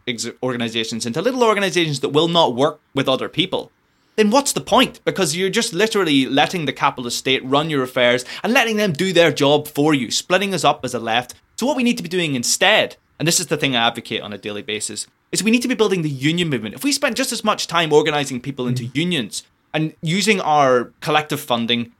[0.42, 3.72] organizations into little organizations that will not work with other people,
[4.16, 5.00] then what's the point?
[5.06, 9.14] Because you're just literally letting the capitalist state run your affairs and letting them do
[9.14, 11.34] their job for you, splitting us up as a left.
[11.56, 14.20] So, what we need to be doing instead, and this is the thing I advocate
[14.20, 16.74] on a daily basis, is we need to be building the union movement.
[16.74, 18.96] If we spent just as much time organizing people into mm.
[18.96, 21.92] unions and using our collective funding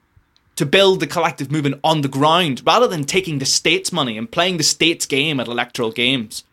[0.55, 4.29] to build the collective movement on the ground rather than taking the state's money and
[4.31, 6.43] playing the state's game at electoral games.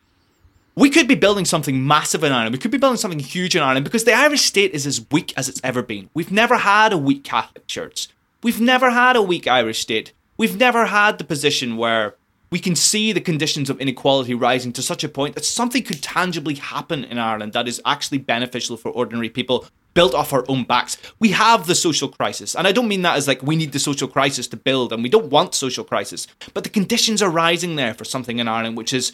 [0.77, 2.55] We could be building something massive in Ireland.
[2.55, 5.35] We could be building something huge in Ireland because the Irish state is as weak
[5.37, 6.09] as it's ever been.
[6.15, 8.09] We've never had a weak Catholic Church.
[8.45, 10.13] We've never had a weak Irish state.
[10.37, 12.15] We've never had the position where
[12.51, 16.03] we can see the conditions of inequality rising to such a point that something could
[16.03, 20.65] tangibly happen in Ireland that is actually beneficial for ordinary people built off our own
[20.65, 20.97] backs.
[21.19, 22.55] We have the social crisis.
[22.55, 25.03] And I don't mean that as like we need the social crisis to build and
[25.03, 26.27] we don't want social crisis.
[26.55, 29.13] But the conditions are rising there for something in Ireland which is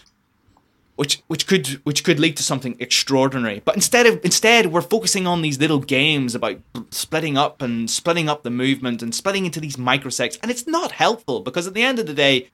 [0.97, 3.63] which which could which could lead to something extraordinary.
[3.65, 6.61] But instead of instead we're focusing on these little games about
[6.91, 10.93] splitting up and splitting up the movement and splitting into these microsects and it's not
[10.93, 12.51] helpful because at the end of the day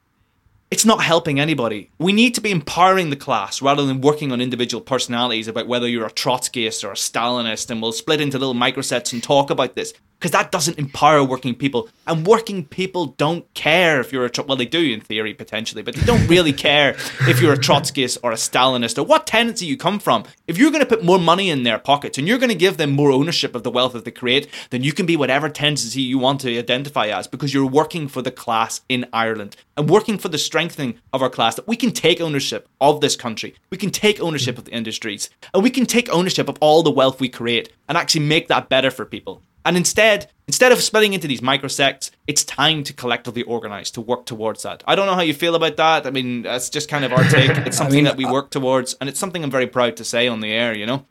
[0.70, 1.90] it's not helping anybody.
[1.98, 5.88] We need to be empowering the class rather than working on individual personalities about whether
[5.88, 9.74] you're a Trotskyist or a Stalinist, and we'll split into little microsects and talk about
[9.74, 11.88] this because that doesn't empower working people.
[12.06, 15.94] And working people don't care if you're a well, they do in theory potentially, but
[15.94, 16.90] they don't really care
[17.22, 20.24] if you're a Trotskyist or a Stalinist or what tendency you come from.
[20.46, 22.76] If you're going to put more money in their pockets and you're going to give
[22.76, 26.02] them more ownership of the wealth that they create, then you can be whatever tendency
[26.02, 30.18] you want to identify as because you're working for the class in Ireland and working
[30.18, 33.54] for the strengthening of our class that we can take ownership of this country.
[33.70, 36.90] We can take ownership of the industries and we can take ownership of all the
[36.90, 39.42] wealth we create and actually make that better for people.
[39.64, 44.26] And instead, instead of splitting into these microsects, it's time to collectively organize to work
[44.26, 44.82] towards that.
[44.86, 46.06] I don't know how you feel about that.
[46.06, 47.50] I mean, that's just kind of our take.
[47.66, 50.04] It's something I mean, that we work towards, and it's something I'm very proud to
[50.04, 50.74] say on the air.
[50.74, 51.06] You know.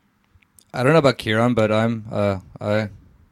[0.74, 2.90] I don't know about Kieran, but I'm uh, I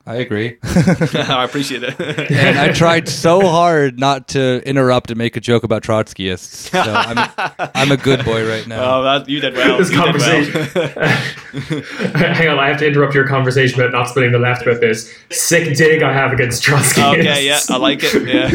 [0.07, 0.57] I agree.
[0.63, 1.99] I appreciate it.
[2.31, 6.69] and I tried so hard not to interrupt and make a joke about Trotskyists.
[6.71, 7.29] So I'm,
[7.75, 8.99] I'm a good boy right now.
[8.99, 9.77] oh, that, you did well.
[9.77, 10.69] This You did conversation.
[10.73, 12.33] well.
[12.33, 15.13] Hang on, I have to interrupt your conversation about not splitting the left with this
[15.29, 17.01] sick dig I have against Trotsky.
[17.01, 18.27] okay, yeah, I like it.
[18.27, 18.47] Yeah.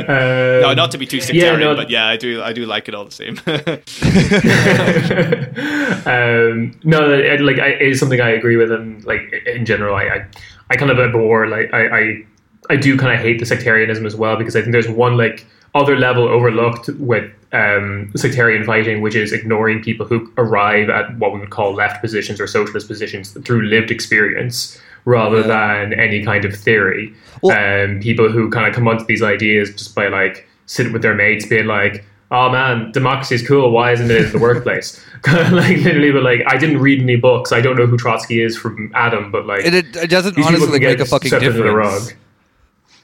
[0.00, 1.76] Uh, no, not to be too Yeah, sectarian, no.
[1.76, 2.42] but yeah, I do.
[2.42, 3.38] I do like it all the same.
[6.06, 9.94] um, no, it, like I, it is something I agree with, and like in general,
[9.94, 10.26] I, I,
[10.70, 12.22] I kind of abhor, like I, I,
[12.70, 15.46] I do kind of hate the sectarianism as well because I think there's one like
[15.74, 21.32] other level overlooked with um, sectarian fighting, which is ignoring people who arrive at what
[21.32, 26.44] we would call left positions or socialist positions through lived experience rather than any kind
[26.44, 27.14] of theory.
[27.42, 31.02] Well- um, people who kind of come onto these ideas just by like sitting with
[31.02, 33.70] their mates, being like, "Oh man, democracy is cool.
[33.70, 37.52] Why isn't it in the workplace?" like literally, but like, I didn't read any books.
[37.52, 40.82] I don't know who Trotsky is from Adam, but like, it, it doesn't honestly like,
[40.82, 42.12] make a fucking swept under the difference.
[42.12, 42.16] rug.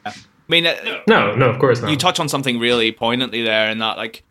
[0.06, 0.12] I
[0.48, 0.76] mean, uh,
[1.08, 1.90] No, no, of course not.
[1.90, 4.22] you touch on something really poignantly there, in that like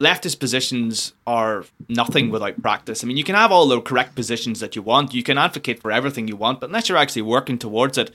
[0.00, 3.04] leftist positions are nothing without practice.
[3.04, 5.80] I mean, you can have all the correct positions that you want, you can advocate
[5.80, 8.10] for everything you want, but unless you're actually working towards it,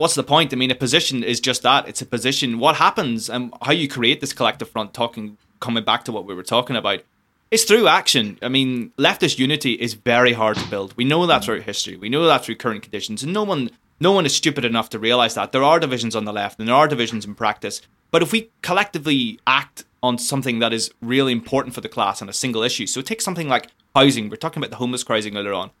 [0.00, 0.50] what's the point?
[0.50, 1.86] I mean, a position is just that.
[1.86, 2.58] It's a position.
[2.58, 6.34] What happens and how you create this collective front, talking, coming back to what we
[6.34, 7.02] were talking about,
[7.50, 8.38] it's through action.
[8.40, 10.96] I mean, leftist unity is very hard to build.
[10.96, 11.98] We know that throughout history.
[11.98, 13.68] We know that through current conditions, and no one,
[14.00, 16.66] no one is stupid enough to realize that there are divisions on the left and
[16.66, 17.82] there are divisions in practice.
[18.10, 22.28] But if we collectively act on something that is really important for the class on
[22.30, 24.30] a single issue, so take something like housing.
[24.30, 25.72] We're talking about the homeless crisis earlier on.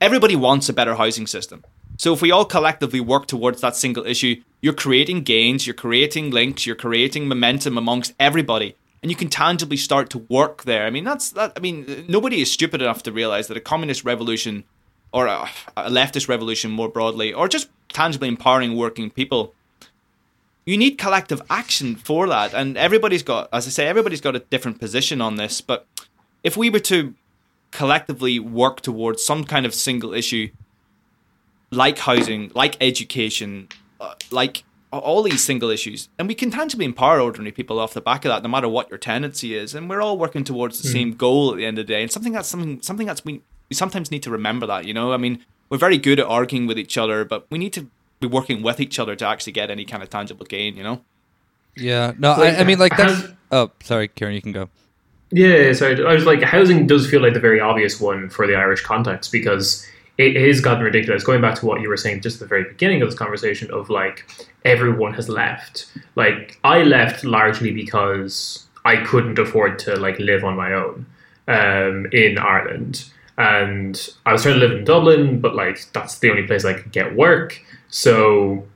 [0.00, 1.62] Everybody wants a better housing system.
[2.00, 6.30] So if we all collectively work towards that single issue, you're creating gains, you're creating
[6.30, 10.86] links, you're creating momentum amongst everybody, and you can tangibly start to work there.
[10.86, 11.52] I mean, that's that.
[11.58, 14.64] I mean, nobody is stupid enough to realize that a communist revolution,
[15.12, 15.46] or a,
[15.76, 19.52] a leftist revolution more broadly, or just tangibly empowering working people,
[20.64, 22.54] you need collective action for that.
[22.54, 25.60] And everybody's got, as I say, everybody's got a different position on this.
[25.60, 25.86] But
[26.42, 27.14] if we were to
[27.72, 30.48] collectively work towards some kind of single issue
[31.70, 33.68] like housing, like education,
[34.00, 38.00] uh, like all these single issues, and we can tangibly empower ordinary people off the
[38.00, 40.88] back of that, no matter what your tendency is, and we're all working towards the
[40.88, 42.02] same goal at the end of the day.
[42.02, 44.84] And something that's something something that's we we sometimes need to remember that.
[44.84, 47.72] You know, I mean, we're very good at arguing with each other, but we need
[47.74, 50.76] to be working with each other to actually get any kind of tangible gain.
[50.76, 51.00] You know.
[51.76, 53.28] Yeah, no, Like, I, I mean, like that's.
[53.52, 54.68] Oh, sorry, Kieran, you can go.
[55.30, 56.04] Yeah, sorry.
[56.04, 59.30] I was like, housing does feel like the very obvious one for the Irish context
[59.30, 59.86] because
[60.18, 61.24] it has gotten ridiculous.
[61.24, 63.70] Going back to what you were saying just at the very beginning of this conversation
[63.70, 64.28] of like
[64.64, 65.86] everyone has left.
[66.14, 71.06] Like I left largely because I couldn't afford to like live on my own
[71.48, 73.04] um, in Ireland,
[73.38, 76.74] and I was trying to live in Dublin, but like that's the only place I
[76.74, 77.60] could get work.
[77.88, 78.66] So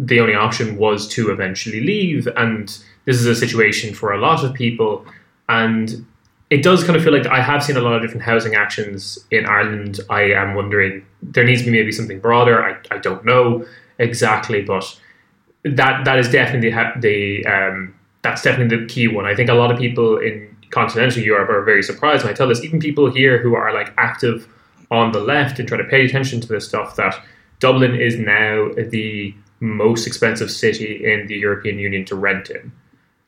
[0.00, 2.26] the only option was to eventually leave.
[2.36, 2.68] And
[3.04, 5.04] this is a situation for a lot of people.
[5.48, 6.06] And
[6.50, 9.18] it does kind of feel like I have seen a lot of different housing actions
[9.30, 10.00] in Ireland.
[10.10, 12.62] I am wondering, there needs to be maybe something broader.
[12.62, 13.64] I, I don't know
[13.98, 14.98] exactly, but
[15.62, 16.70] that that is definitely
[17.00, 19.26] the, um, that's definitely the key one.
[19.26, 22.48] I think a lot of people in continental Europe are very surprised when I tell
[22.48, 22.64] this.
[22.64, 24.48] Even people here who are like active
[24.90, 27.14] on the left and try to pay attention to this stuff that
[27.60, 32.72] Dublin is now the most expensive city in the European Union to rent in.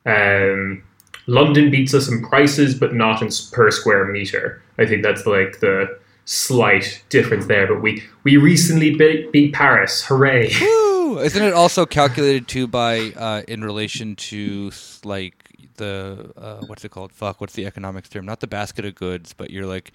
[0.05, 0.83] Um,
[1.27, 4.61] London beats us in prices, but not in per square meter.
[4.77, 7.67] I think that's like the slight difference there.
[7.67, 10.03] But we we recently beat, beat Paris.
[10.05, 10.51] Hooray!
[10.61, 11.19] Woo!
[11.19, 14.71] Isn't it also calculated too by uh, in relation to
[15.03, 15.35] like
[15.77, 17.11] the uh, what's it called?
[17.11, 18.25] Fuck, what's the economics term?
[18.25, 19.91] Not the basket of goods, but you're like,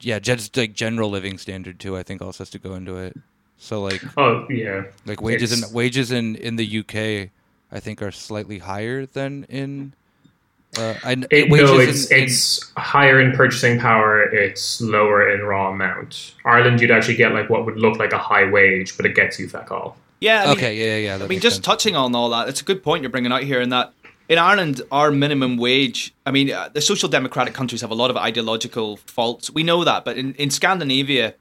[0.00, 1.96] yeah, just like general living standard too.
[1.96, 3.16] I think also has to go into it.
[3.58, 7.30] So like Oh yeah, like wages It's- in wages in in the UK,
[7.70, 9.94] I think are slightly higher than in.
[10.76, 12.24] Uh, I, It, wages no, it's in-
[12.78, 14.22] in- higher in purchasing power.
[14.22, 16.34] It's lower in raw amount.
[16.44, 19.38] Ireland, you'd actually get like what would look like a high wage, but it gets
[19.38, 19.96] you feck all.
[20.20, 20.44] Yeah.
[20.46, 20.76] I okay.
[20.76, 21.24] Yeah, yeah, yeah.
[21.24, 21.66] I mean, just sense.
[21.66, 23.92] touching on all that, it's a good point you're bringing out here in that
[24.28, 28.10] in Ireland, our minimum wage, I mean, uh, the social democratic countries have a lot
[28.10, 29.50] of ideological faults.
[29.50, 30.04] We know that.
[30.04, 31.34] But in, in Scandinavia,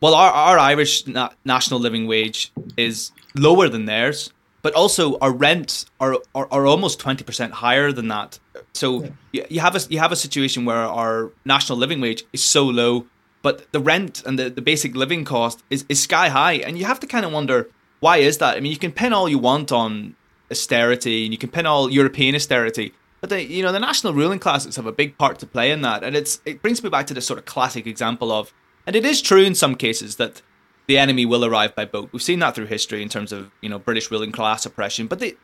[0.00, 4.30] well, our, our Irish na- national living wage is lower than theirs,
[4.62, 8.38] but also our rents are, are, are almost 20% higher than that.
[8.72, 12.42] So you, you, have a, you have a situation where our national living wage is
[12.42, 13.06] so low,
[13.42, 16.54] but the rent and the, the basic living cost is, is sky high.
[16.54, 17.68] And you have to kind of wonder,
[18.00, 18.56] why is that?
[18.56, 20.14] I mean, you can pin all you want on
[20.50, 24.38] austerity and you can pin all European austerity, but the you know the national ruling
[24.38, 27.06] classes have a big part to play in that, and it's it brings me back
[27.06, 28.52] to this sort of classic example of,
[28.86, 30.42] and it is true in some cases that
[30.86, 32.10] the enemy will arrive by boat.
[32.12, 35.18] We've seen that through history in terms of you know British ruling class oppression, but
[35.18, 35.36] the,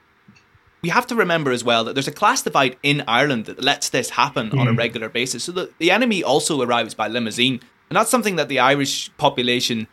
[0.82, 3.88] we have to remember as well that there's a class divide in Ireland that lets
[3.88, 4.58] this happen mm.
[4.58, 4.78] on a mm.
[4.78, 5.44] regular basis.
[5.44, 9.88] So the, the enemy also arrives by limousine, and that's something that the Irish population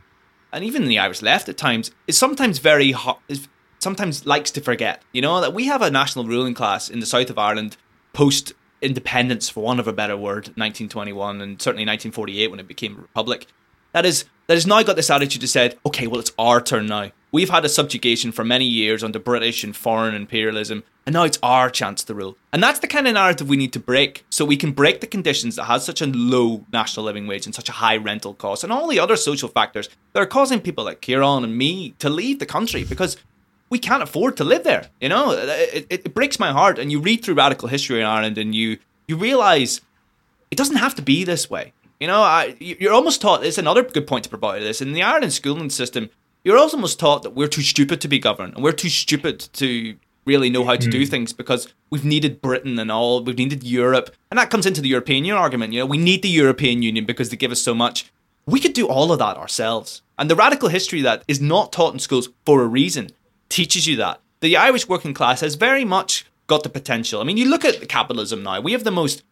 [0.51, 3.47] and even the Irish left at times is sometimes very hot, is
[3.79, 5.01] sometimes likes to forget.
[5.11, 7.77] You know that we have a national ruling class in the south of Ireland
[8.13, 12.97] post independence, for want of a better word, 1921 and certainly 1948 when it became
[12.97, 13.47] a republic.
[13.91, 16.87] That is that has now got this attitude to said, okay, well it's our turn
[16.87, 17.11] now.
[17.31, 21.39] We've had a subjugation for many years under British and foreign imperialism, and now it's
[21.43, 22.37] our chance to rule.
[22.53, 25.07] And that's the kind of narrative we need to break, so we can break the
[25.07, 28.63] conditions that has such a low national living wage and such a high rental cost,
[28.63, 32.09] and all the other social factors that are causing people like Kieran and me to
[32.09, 33.17] leave the country because
[33.69, 34.89] we can't afford to live there.
[35.01, 36.79] You know, it, it, it breaks my heart.
[36.79, 38.77] And you read through radical history in Ireland, and you
[39.07, 39.81] you realize
[40.51, 41.73] it doesn't have to be this way.
[41.99, 43.45] You know, I, you're almost taught.
[43.45, 46.09] It's another good point to provide this in the Ireland schooling system
[46.45, 49.97] you're almost taught that we're too stupid to be governed and we're too stupid to
[50.25, 50.91] really know how to mm.
[50.91, 54.15] do things because we've needed Britain and all, we've needed Europe.
[54.29, 55.73] And that comes into the European Union argument.
[55.73, 58.11] You know, we need the European Union because they give us so much.
[58.45, 60.03] We could do all of that ourselves.
[60.19, 63.09] And the radical history that is not taught in schools for a reason
[63.49, 64.21] teaches you that.
[64.41, 67.21] The Irish working class has very much got the potential.
[67.21, 68.61] I mean, you look at capitalism now.
[68.61, 69.23] We have the most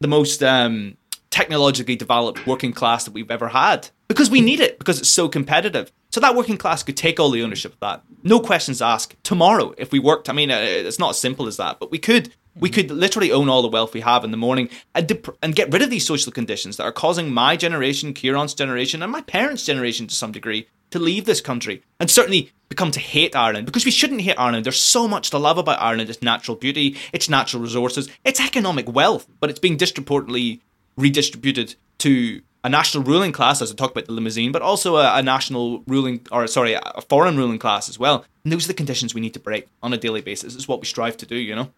[0.00, 0.96] the most um,
[1.32, 5.28] technologically developed working class that we've ever had because we need it because it's so
[5.28, 5.90] competitive.
[6.10, 8.04] So that working class could take all the ownership of that.
[8.22, 9.16] No questions asked.
[9.24, 11.98] Tomorrow, if we worked, I mean, uh, it's not as simple as that, but we
[11.98, 12.32] could.
[12.54, 15.54] We could literally own all the wealth we have in the morning and, dep- and
[15.54, 19.22] get rid of these social conditions that are causing my generation, Kieran's generation, and my
[19.22, 23.64] parents' generation to some degree to leave this country and certainly become to hate Ireland
[23.64, 24.66] because we shouldn't hate Ireland.
[24.66, 28.86] There's so much to love about Ireland its natural beauty, its natural resources, its economic
[28.86, 30.60] wealth, but it's being disproportionately
[30.96, 35.16] redistributed to a national ruling class, as I talked about the limousine, but also a,
[35.16, 38.24] a, national ruling, or sorry, a foreign ruling class as well.
[38.44, 40.54] And those are the conditions we need to break on a daily basis.
[40.54, 41.70] It's what we strive to do, you know.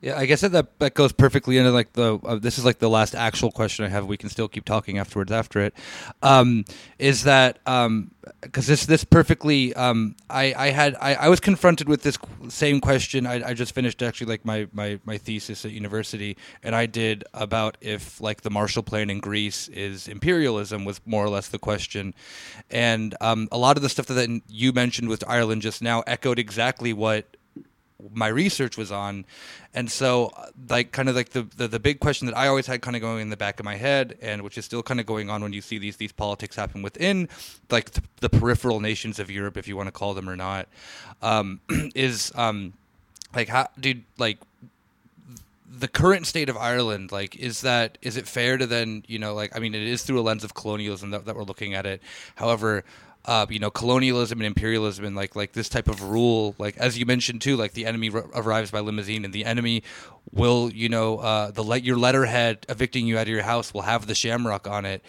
[0.00, 2.90] Yeah, I guess that that goes perfectly into like the uh, this is like the
[2.90, 4.06] last actual question I have.
[4.06, 5.74] We can still keep talking afterwards after it.
[6.22, 6.66] Um,
[6.98, 8.10] is that um,
[8.46, 12.18] because this this perfectly um, I I had I, I was confronted with this
[12.48, 13.26] same question.
[13.26, 17.24] I, I just finished actually like my, my my thesis at university, and I did
[17.34, 21.58] about if like the Marshall Plan in Greece is imperialism was more or less the
[21.58, 22.14] question,
[22.70, 26.38] and um, a lot of the stuff that you mentioned with Ireland just now echoed
[26.38, 27.36] exactly what
[28.12, 29.24] my research was on
[29.72, 30.30] and so
[30.68, 33.02] like kind of like the, the, the big question that i always had kind of
[33.02, 35.42] going in the back of my head and which is still kind of going on
[35.42, 37.28] when you see these these politics happen within
[37.70, 40.68] like the, the peripheral nations of europe if you want to call them or not
[41.22, 41.60] um,
[41.94, 42.74] is um,
[43.34, 44.38] like how dude like
[45.78, 49.34] the current state of Ireland, like, is that is it fair to then, you know,
[49.34, 51.84] like, I mean, it is through a lens of colonialism that, that we're looking at
[51.84, 52.00] it.
[52.36, 52.84] However,
[53.26, 56.96] uh, you know, colonialism and imperialism and like like this type of rule, like as
[56.96, 59.82] you mentioned too, like the enemy r- arrives by limousine and the enemy
[60.32, 63.82] will, you know, uh, the let your letterhead evicting you out of your house will
[63.82, 65.04] have the shamrock on it.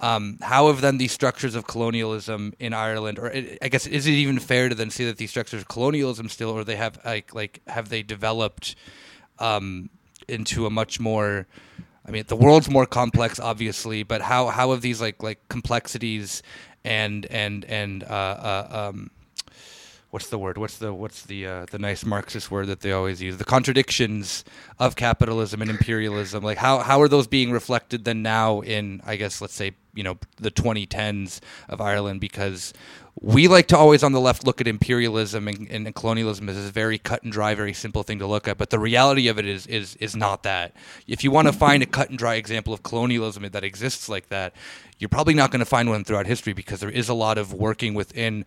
[0.00, 4.12] Um, how have then these structures of colonialism in Ireland, or I guess, is it
[4.12, 7.34] even fair to then see that these structures of colonialism still, or they have like
[7.34, 8.74] like have they developed
[9.38, 9.88] um,
[10.28, 11.46] into a much more
[12.04, 16.42] I mean, the world's more complex, obviously, but how how have these like like complexities
[16.84, 19.10] and and and uh, uh, um,
[20.10, 20.58] what's the word?
[20.58, 23.38] What's the what's the uh, the nice Marxist word that they always use?
[23.38, 24.44] The contradictions
[24.78, 26.44] of capitalism and imperialism.
[26.44, 30.02] Like how how are those being reflected then now in I guess let's say you
[30.02, 32.72] know the 2010s of Ireland because
[33.20, 36.70] we like to always on the left look at imperialism and, and, colonialism as a
[36.70, 38.56] very cut and dry, very simple thing to look at.
[38.56, 40.74] But the reality of it is is is not that.
[41.06, 44.28] If you want to find a cut and dry example of colonialism that exists like
[44.30, 44.54] that,
[45.02, 47.52] you're probably not going to find one throughout history because there is a lot of
[47.52, 48.44] working within,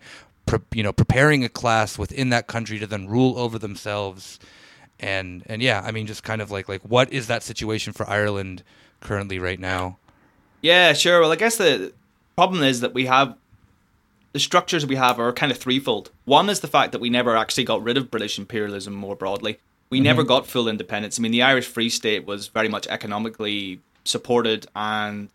[0.72, 4.38] you know, preparing a class within that country to then rule over themselves.
[4.98, 8.08] And and yeah, I mean, just kind of like like what is that situation for
[8.08, 8.62] Ireland
[9.00, 9.98] currently right now?
[10.62, 11.20] Yeah, sure.
[11.20, 11.92] Well, I guess the
[12.36, 13.36] problem is that we have
[14.32, 16.10] the structures we have are kind of threefold.
[16.24, 19.58] One is the fact that we never actually got rid of British imperialism more broadly.
[19.90, 20.04] We mm-hmm.
[20.04, 21.18] never got full independence.
[21.18, 25.28] I mean, the Irish Free State was very much economically supported and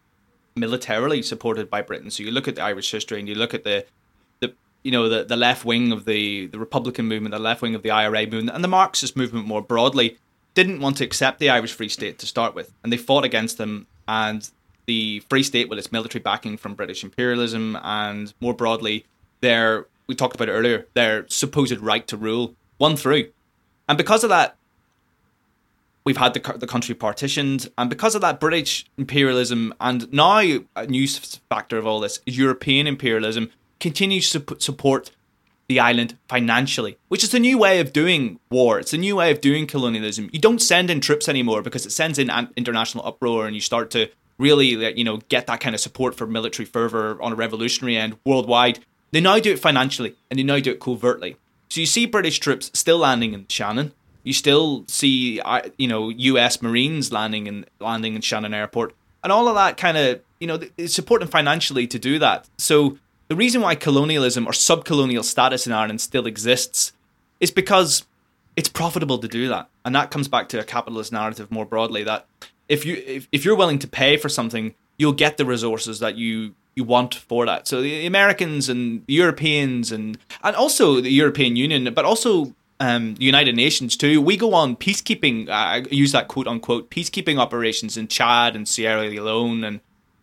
[0.55, 2.11] militarily supported by Britain.
[2.11, 3.85] So you look at the Irish history and you look at the
[4.39, 7.75] the you know the, the left wing of the, the Republican movement, the left wing
[7.75, 10.17] of the IRA movement, and the Marxist movement more broadly
[10.53, 13.57] didn't want to accept the Irish Free State to start with, and they fought against
[13.57, 13.87] them.
[14.07, 14.49] And
[14.87, 19.05] the Free State with its military backing from British imperialism and more broadly
[19.39, 23.29] their we talked about it earlier their supposed right to rule won through,
[23.87, 24.55] and because of that,
[26.03, 30.39] we've had the, the country partitioned, and because of that, British imperialism and now
[30.75, 33.49] a new factor of all this European imperialism
[33.79, 35.11] continues to support
[35.67, 38.77] the island financially, which is a new way of doing war.
[38.79, 40.29] It's a new way of doing colonialism.
[40.33, 43.89] You don't send in troops anymore because it sends in international uproar, and you start
[43.91, 47.95] to really, you know, get that kind of support for military fervor on a revolutionary
[47.95, 48.79] end worldwide.
[49.11, 51.37] They now do it financially, and they now do it covertly.
[51.69, 53.93] So you see British troops still landing in Shannon.
[54.23, 55.41] You still see,
[55.77, 56.61] you know, U.S.
[56.61, 58.93] Marines landing in landing in Shannon Airport,
[59.23, 62.47] and all of that kind of, you know, support them financially to do that.
[62.57, 62.97] So
[63.27, 66.93] the reason why colonialism or subcolonial status in Ireland still exists
[67.39, 68.05] is because
[68.55, 69.69] it's profitable to do that.
[69.85, 72.27] And that comes back to a capitalist narrative more broadly that
[72.67, 76.15] if you if, if you're willing to pay for something, you'll get the resources that
[76.15, 77.67] you you want for that.
[77.67, 83.15] So the Americans and the Europeans and and also the European Union, but also um,
[83.19, 84.19] United Nations too.
[84.19, 85.47] We go on peacekeeping.
[85.47, 89.79] Uh, I use that quote unquote peacekeeping operations in Chad and Sierra Leone and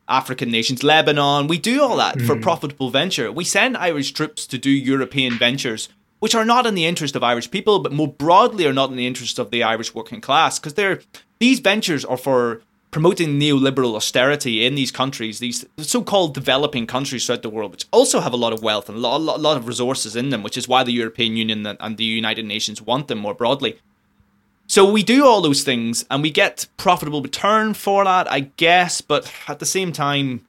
[0.09, 1.46] African nations, Lebanon.
[1.46, 2.26] We do all that mm.
[2.26, 3.30] for profitable venture.
[3.30, 5.88] We send Irish troops to do European ventures,
[6.18, 8.96] which are not in the interest of Irish people, but more broadly are not in
[8.96, 11.00] the interest of the Irish working class, because they're
[11.38, 17.43] these ventures are for promoting neoliberal austerity in these countries, these so-called developing countries throughout
[17.43, 20.16] the world, which also have a lot of wealth and a lot, lot of resources
[20.16, 23.34] in them, which is why the European Union and the United Nations want them more
[23.34, 23.78] broadly.
[24.66, 29.01] So we do all those things and we get profitable return for that, I guess,
[29.01, 30.47] but at the same time,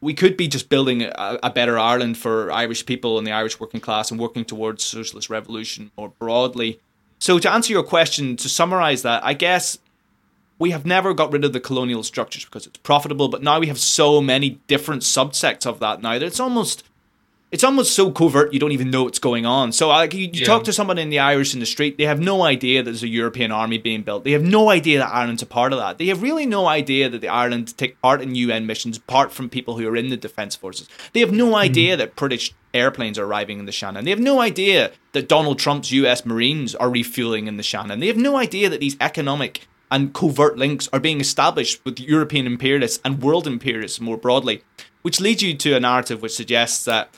[0.00, 3.60] we could be just building a, a, better Ireland for Irish people and the Irish
[3.60, 6.80] working class and working towards socialist revolution more broadly.
[7.20, 9.78] So to answer your question, to summarize that, I guess
[10.62, 13.66] we have never got rid of the colonial structures because it's profitable, but now we
[13.66, 16.84] have so many different subsects of that now that it's almost
[17.50, 19.72] it's almost so covert you don't even know what's going on.
[19.72, 20.46] So like you, you yeah.
[20.46, 23.02] talk to someone in the Irish in the street, they have no idea that there's
[23.02, 24.22] a European army being built.
[24.22, 25.98] They have no idea that Ireland's a part of that.
[25.98, 29.50] They have really no idea that the Ireland take part in UN missions apart from
[29.50, 30.88] people who are in the defence forces.
[31.12, 31.54] They have no hmm.
[31.56, 31.98] idea mm.
[31.98, 34.04] that British airplanes are arriving in the Shannon.
[34.04, 37.98] They have no idea that Donald Trump's US Marines are refueling in the Shannon.
[37.98, 42.46] They have no idea that these economic and covert links are being established with European
[42.46, 44.64] imperialists and world imperialists more broadly,
[45.02, 47.10] which leads you to a narrative which suggests that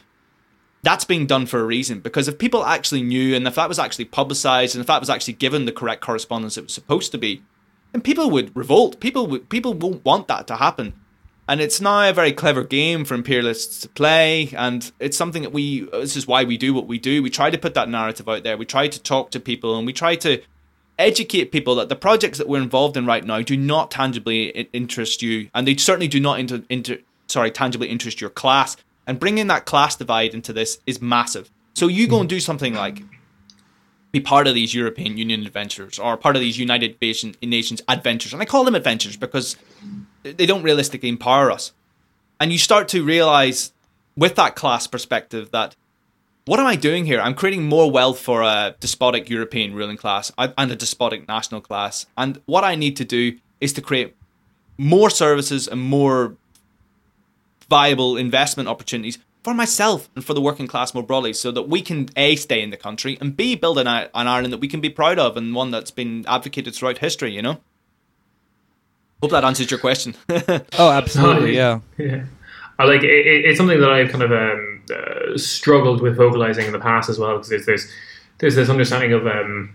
[0.83, 2.01] that's being done for a reason.
[2.01, 5.09] Because if people actually knew and if that was actually publicized and if that was
[5.09, 7.43] actually given the correct correspondence it was supposed to be
[7.93, 8.99] then people would revolt.
[8.99, 10.95] People would people won't want that to happen.
[11.47, 15.53] And it's now a very clever game for imperialists to play and it's something that
[15.53, 17.23] we this is why we do what we do.
[17.23, 18.57] We try to put that narrative out there.
[18.57, 20.43] We try to talk to people and we try to
[20.99, 25.23] educate people that the projects that we're involved in right now do not tangibly interest
[25.23, 28.77] you and they certainly do not inter, inter sorry tangibly interest your class
[29.07, 31.51] and bringing that class divide into this is massive.
[31.75, 33.03] So you go and do something like
[34.13, 36.97] be part of these European Union adventures or part of these United
[37.43, 38.33] Nations adventures.
[38.33, 39.57] And I call them adventures because
[40.23, 41.73] they don't realistically empower us.
[42.39, 43.73] And you start to realize
[44.17, 45.75] with that class perspective that
[46.47, 47.21] what am I doing here?
[47.21, 52.07] I'm creating more wealth for a despotic European ruling class and a despotic national class.
[52.17, 54.15] And what I need to do is to create
[54.77, 56.37] more services and more
[57.71, 61.81] viable investment opportunities for myself and for the working class more broadly so that we
[61.81, 64.81] can A, stay in the country and B, build an, an Ireland that we can
[64.81, 67.61] be proud of and one that's been advocated throughout history, you know?
[69.23, 70.15] Hope that answers your question.
[70.29, 71.81] oh, absolutely, yeah.
[71.99, 72.25] yeah.
[72.79, 76.73] I like it, it's something that I've kind of um, uh, struggled with vocalizing in
[76.73, 77.93] the past as well because there's, there's
[78.39, 79.75] there's this understanding of um,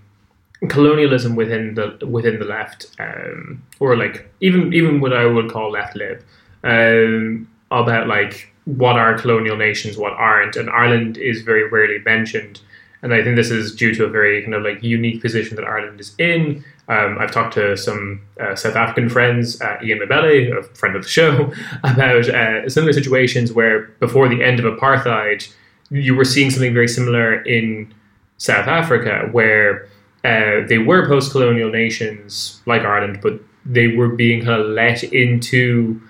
[0.67, 5.71] colonialism within the within the left, um, or like even even what I would call
[5.71, 6.23] left lib.
[6.63, 12.61] Um, about like what are colonial nations, what aren't, and Ireland is very rarely mentioned.
[13.01, 15.63] And I think this is due to a very kind of like unique position that
[15.63, 16.65] Ireland is in.
[16.89, 21.03] Um, I've talked to some uh, South African friends, uh, Ian Mabele, a friend of
[21.03, 25.53] the show, about uh, similar situations where before the end of apartheid,
[25.91, 27.93] you were seeing something very similar in
[28.37, 29.87] South Africa, where
[30.23, 36.01] uh, they were post-colonial nations like Ireland, but they were being kind of let into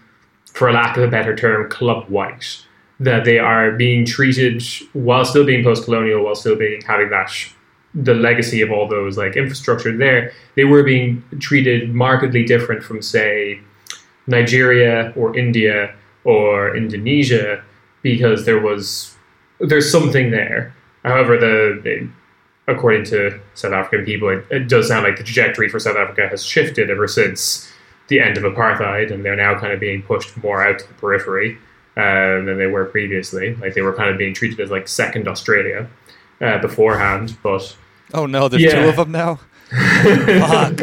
[0.53, 2.63] for lack of a better term, club white.
[3.01, 4.61] That they are being treated
[4.91, 7.31] while still being post-colonial, while still being having that
[7.93, 10.31] the legacy of all those like infrastructure there.
[10.55, 13.59] They were being treated markedly different from say
[14.27, 17.63] Nigeria or India or Indonesia
[18.01, 19.15] because there was
[19.59, 20.73] there's something there.
[21.03, 22.09] However, the,
[22.67, 26.27] according to South African people, it, it, does sound like the trajectory for South Africa
[26.29, 27.71] has shifted ever since
[28.07, 30.93] the end of apartheid, and they're now kind of being pushed more out to the
[30.95, 31.57] periphery
[31.97, 33.55] uh, than they were previously.
[33.55, 35.89] Like they were kind of being treated as like second Australia
[36.41, 37.75] uh, beforehand, but
[38.13, 38.81] oh no, there's yeah.
[38.81, 39.39] two of them now.
[39.69, 40.79] Fuck.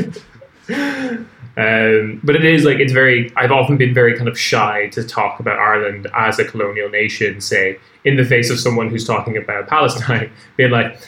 [1.59, 3.33] Um, but it is like it's very.
[3.35, 7.41] I've often been very kind of shy to talk about Ireland as a colonial nation,
[7.41, 10.99] say in the face of someone who's talking about Palestine, being like,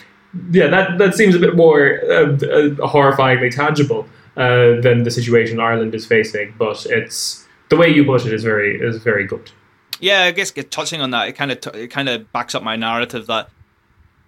[0.51, 5.59] yeah, that that seems a bit more uh, uh, horrifyingly tangible uh, than the situation
[5.59, 6.55] Ireland is facing.
[6.57, 9.51] But it's the way you put it is very is very good.
[9.99, 12.63] Yeah, I guess touching on that, it kind of t- it kind of backs up
[12.63, 13.51] my narrative that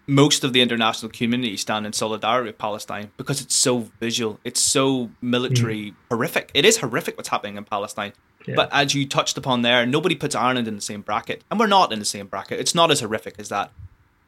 [0.08, 4.62] most of the international community stand in solidarity with Palestine because it's so visual, it's
[4.62, 5.95] so military hmm.
[6.10, 6.52] horrific.
[6.54, 8.14] It is horrific what's happening in Palestine.
[8.47, 8.56] Yeah.
[8.56, 11.68] But as you touched upon there, nobody puts Ireland in the same bracket, and we're
[11.68, 12.60] not in the same bracket.
[12.60, 13.72] It's not as horrific as that.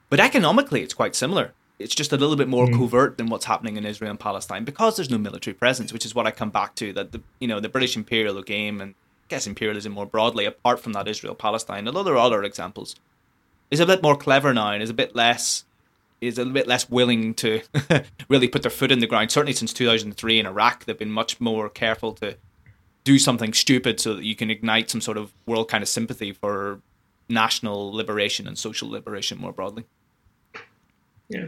[0.09, 1.53] But economically, it's quite similar.
[1.79, 2.77] It's just a little bit more hmm.
[2.77, 6.13] covert than what's happening in Israel and Palestine because there's no military presence, which is
[6.13, 6.93] what I come back to.
[6.93, 10.79] That the you know the British imperial game and I guess imperialism more broadly, apart
[10.79, 12.95] from that Israel Palestine, and other other examples,
[13.71, 15.65] is a bit more clever now and is a bit less
[16.21, 17.61] is a bit less willing to
[18.29, 19.29] really put their foot in the ground.
[19.29, 22.37] Certainly since 2003 in Iraq, they've been much more careful to
[23.03, 26.31] do something stupid so that you can ignite some sort of world kind of sympathy
[26.31, 26.79] for
[27.27, 29.83] national liberation and social liberation more broadly.
[31.27, 31.47] Yeah.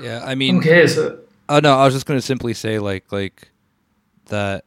[0.00, 1.18] Yeah, I mean, Okay, so
[1.48, 3.50] Oh no, I was just gonna simply say like like
[4.26, 4.64] that.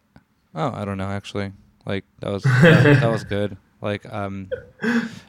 [0.56, 1.54] Oh, I don't know actually.
[1.86, 3.56] Like that was that, that was good.
[3.82, 4.50] Like um,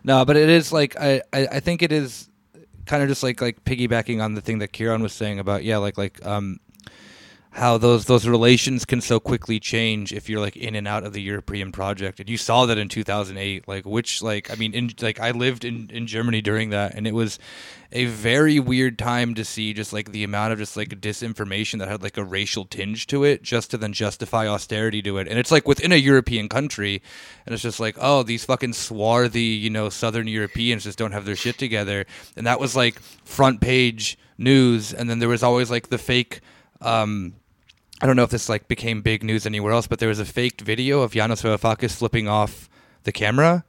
[0.05, 2.28] no, but it is like I I, I think it is
[2.86, 5.78] kind of just like like piggybacking on the thing that Kieran was saying about yeah
[5.78, 6.59] like like um
[7.55, 11.12] how those those relations can so quickly change if you're like in and out of
[11.12, 12.18] the European project.
[12.18, 15.66] And you saw that in 2008 like which like I mean in like I lived
[15.66, 17.38] in in Germany during that and it was
[17.92, 21.88] a very weird time to see just like the amount of just like disinformation that
[21.88, 25.28] had like a racial tinge to it just to then justify austerity to it.
[25.28, 27.03] And it's like within a European country
[27.44, 31.26] and it's just like oh these fucking swarthy, you know, southern Europeans just don't have
[31.26, 32.07] their shit together.
[32.34, 36.40] And that was like front page news and then there was always like the fake
[36.80, 37.34] um
[38.03, 40.24] I don't know if this like became big news anywhere else, but there was a
[40.24, 42.68] faked video of Yanis Varoufakis flipping off
[43.05, 43.64] the camera,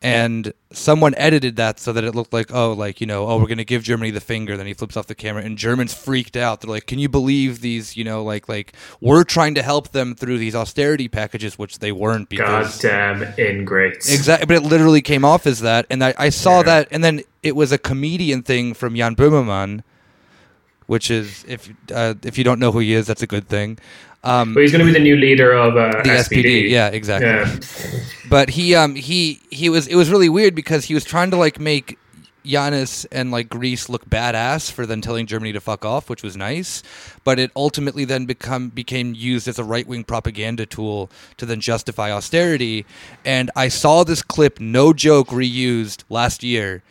[0.00, 3.48] and someone edited that so that it looked like oh like you know oh we're
[3.48, 4.56] gonna give Germany the finger.
[4.56, 6.60] Then he flips off the camera, and Germans freaked out.
[6.60, 7.96] They're like, can you believe these?
[7.96, 11.90] You know like like we're trying to help them through these austerity packages, which they
[11.90, 14.12] weren't because goddamn ingrates.
[14.12, 16.62] Exactly, but it literally came off as that, and I, I saw Yeah.
[16.64, 19.82] that, and then it was a comedian thing from Jan Böhmermann,
[20.86, 23.78] which is if uh, if you don't know who he is, that's a good thing.
[24.22, 26.44] Um, But he's going to be the new leader of uh, the SPD.
[26.44, 27.28] SPD, yeah, exactly.
[27.28, 28.00] Yeah.
[28.30, 31.36] But he um he he was it was really weird because he was trying to
[31.36, 31.98] like make
[32.44, 36.36] Yanis and like Greece look badass for then telling Germany to fuck off, which was
[36.36, 36.82] nice.
[37.22, 41.60] But it ultimately then become became used as a right wing propaganda tool to then
[41.60, 42.86] justify austerity.
[43.24, 46.82] And I saw this clip, no joke, reused last year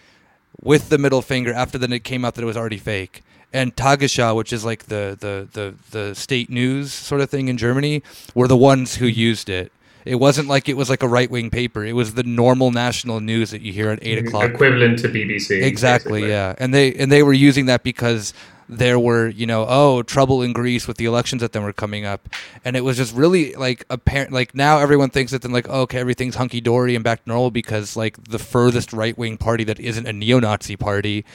[0.62, 3.22] with the middle finger after then it came out that it was already fake.
[3.54, 7.58] And Tagesschau, which is like the, the, the, the state news sort of thing in
[7.58, 8.01] Germany,
[8.34, 9.72] were the ones who used it.
[10.06, 11.86] It wasn't like it was like a right wing paper.
[11.86, 14.28] It was the normal national news that you hear at eight mm-hmm.
[14.28, 14.49] o'clock.
[14.51, 15.62] Equivalent to BBC.
[15.62, 16.30] Exactly, basically.
[16.30, 16.56] yeah.
[16.58, 18.34] And they and they were using that because
[18.68, 22.06] there were, you know, oh, trouble in Greece with the elections that then were coming
[22.06, 22.30] up.
[22.66, 25.82] And it was just really like apparent like now everyone thinks that then like, oh,
[25.82, 29.64] okay, everything's hunky dory and back to normal because like the furthest right wing party
[29.64, 31.26] that isn't a neo Nazi party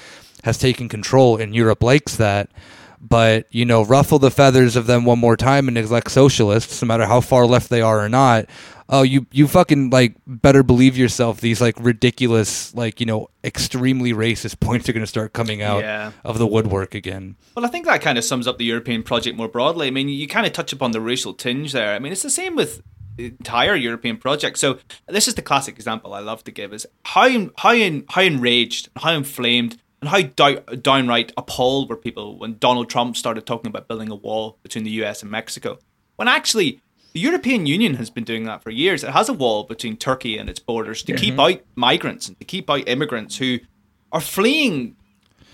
[0.45, 2.51] has taken control and Europe likes that.
[3.01, 6.89] But, you know, ruffle the feathers of them one more time and neglect socialists, no
[6.89, 8.47] matter how far left they are or not.
[8.89, 11.41] Oh, you you fucking like better believe yourself.
[11.41, 15.81] These like ridiculous, like you know, extremely racist points are going to start coming out
[15.83, 16.11] Yeah.
[16.25, 17.37] of the woodwork again.
[17.55, 19.87] Well, I think that kind of sums up the European project more broadly.
[19.87, 21.95] I mean, you kind of touch upon the racial tinge there.
[21.95, 22.83] I mean, it's the same with
[23.17, 24.59] the entire European project.
[24.59, 27.77] So this is the classic example I love to give: is how how
[28.09, 33.47] how enraged, how inflamed, and how dow- downright appalled were people when Donald Trump started
[33.47, 35.23] talking about building a wall between the U.S.
[35.23, 35.79] and Mexico,
[36.17, 36.81] when actually.
[37.15, 39.03] The European Union has been doing that for years.
[39.03, 41.57] It has a wall between Turkey and its borders to keep mm-hmm.
[41.57, 43.61] out migrants and to keep out immigrants who
[44.13, 44.95] are fleeing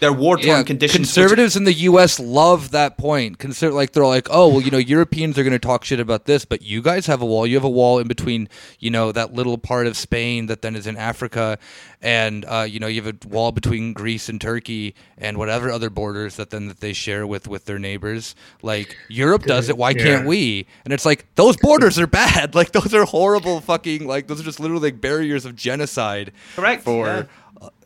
[0.05, 1.01] their war-torn conditions.
[1.01, 2.21] which- Conservatives in the U.S.
[2.21, 3.39] love that point.
[3.39, 6.27] Consider like they're like, oh well, you know, Europeans are going to talk shit about
[6.27, 7.47] this, but you guys have a wall.
[7.47, 8.49] You have a wall in between,
[8.79, 11.59] you know, that little part of Spain that then is in Africa,
[12.03, 15.89] and uh, you know, you have a wall between Greece and Turkey and whatever other
[15.91, 18.35] borders that then that they share with with their neighbors.
[18.63, 20.67] Like Europe does it, why can't we?
[20.85, 22.55] And it's like those borders are bad.
[22.65, 23.61] Like those are horrible.
[23.61, 26.33] Fucking like those are just literally like barriers of genocide.
[26.57, 27.23] Correct, For yeah.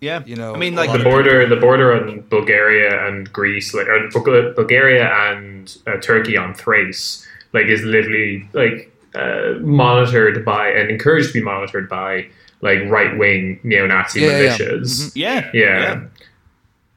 [0.01, 3.75] Yeah, you know, I mean, like the of border, the border on Bulgaria and Greece,
[3.75, 10.69] like or Bulgaria and uh, Turkey on Thrace, like is literally like uh, monitored by
[10.69, 12.29] and encouraged to be monitored by
[12.61, 14.57] like right wing neo Nazi Yeah, yeah, yeah.
[14.59, 15.13] militias.
[15.15, 16.01] yeah, Yeah.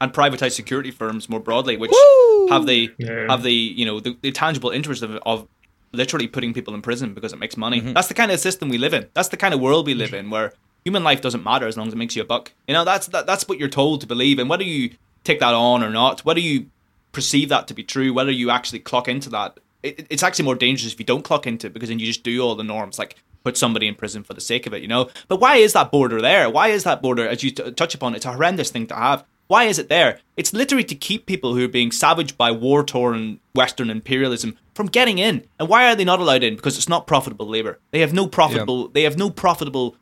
[0.00, 2.48] and privatized security firms more broadly, which Woo!
[2.50, 3.26] have the Yeah.
[3.28, 5.46] have the you know the, the tangible interest of, of
[5.92, 7.80] literally putting people in prison because it makes money.
[7.80, 9.06] That's the kind of system we live in.
[9.14, 10.52] That's the kind of world we live in where
[10.84, 12.52] human life doesn't matter as long as it makes you a buck.
[12.66, 14.90] You know, that's that, that's what you're told to believe, and whether you
[15.24, 16.66] take that on or not, whether you
[17.12, 20.54] perceive that to be true, whether you actually clock into that, it, it's actually more
[20.54, 22.98] dangerous if you don't clock into it because then you just do all the norms,
[22.98, 25.10] like put somebody in prison for the sake of it, you know.
[25.28, 26.48] But why is that border there?
[26.48, 29.24] Why is that border, as you t- touch upon, it's a horrendous thing to have.
[29.48, 30.20] Why is it there?
[30.36, 34.86] It's literally to keep people who are being savaged by war torn Western imperialism from
[34.86, 35.44] getting in.
[35.58, 36.56] And why are they not allowed in?
[36.56, 37.78] Because it's not profitable labor.
[37.90, 38.88] They have no profitable.
[38.88, 39.96] They have no profitable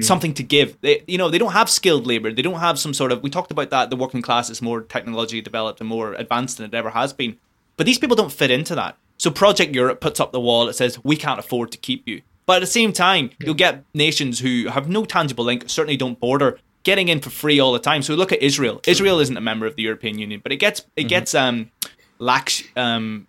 [0.00, 0.80] something to give.
[0.80, 2.32] They, you know, they don't have skilled labor.
[2.32, 3.22] They don't have some sort of.
[3.22, 3.90] We talked about that.
[3.90, 7.36] The working class is more technology developed and more advanced than it ever has been.
[7.76, 8.96] But these people don't fit into that.
[9.18, 10.68] So Project Europe puts up the wall.
[10.68, 12.22] It says we can't afford to keep you.
[12.46, 16.20] But at the same time, you'll get nations who have no tangible link, certainly don't
[16.20, 18.02] border, getting in for free all the time.
[18.02, 18.80] So look at Israel.
[18.86, 21.70] Israel isn't a member of the European Union, but it gets it gets um
[22.18, 23.26] lax um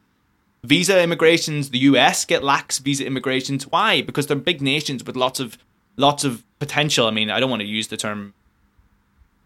[0.63, 1.69] visa immigrations.
[1.69, 3.67] The US get lax visa immigrations.
[3.67, 4.01] Why?
[4.01, 5.57] Because they're big nations with lots of
[5.97, 7.07] lots of potential.
[7.07, 8.33] I mean, I don't want to use the term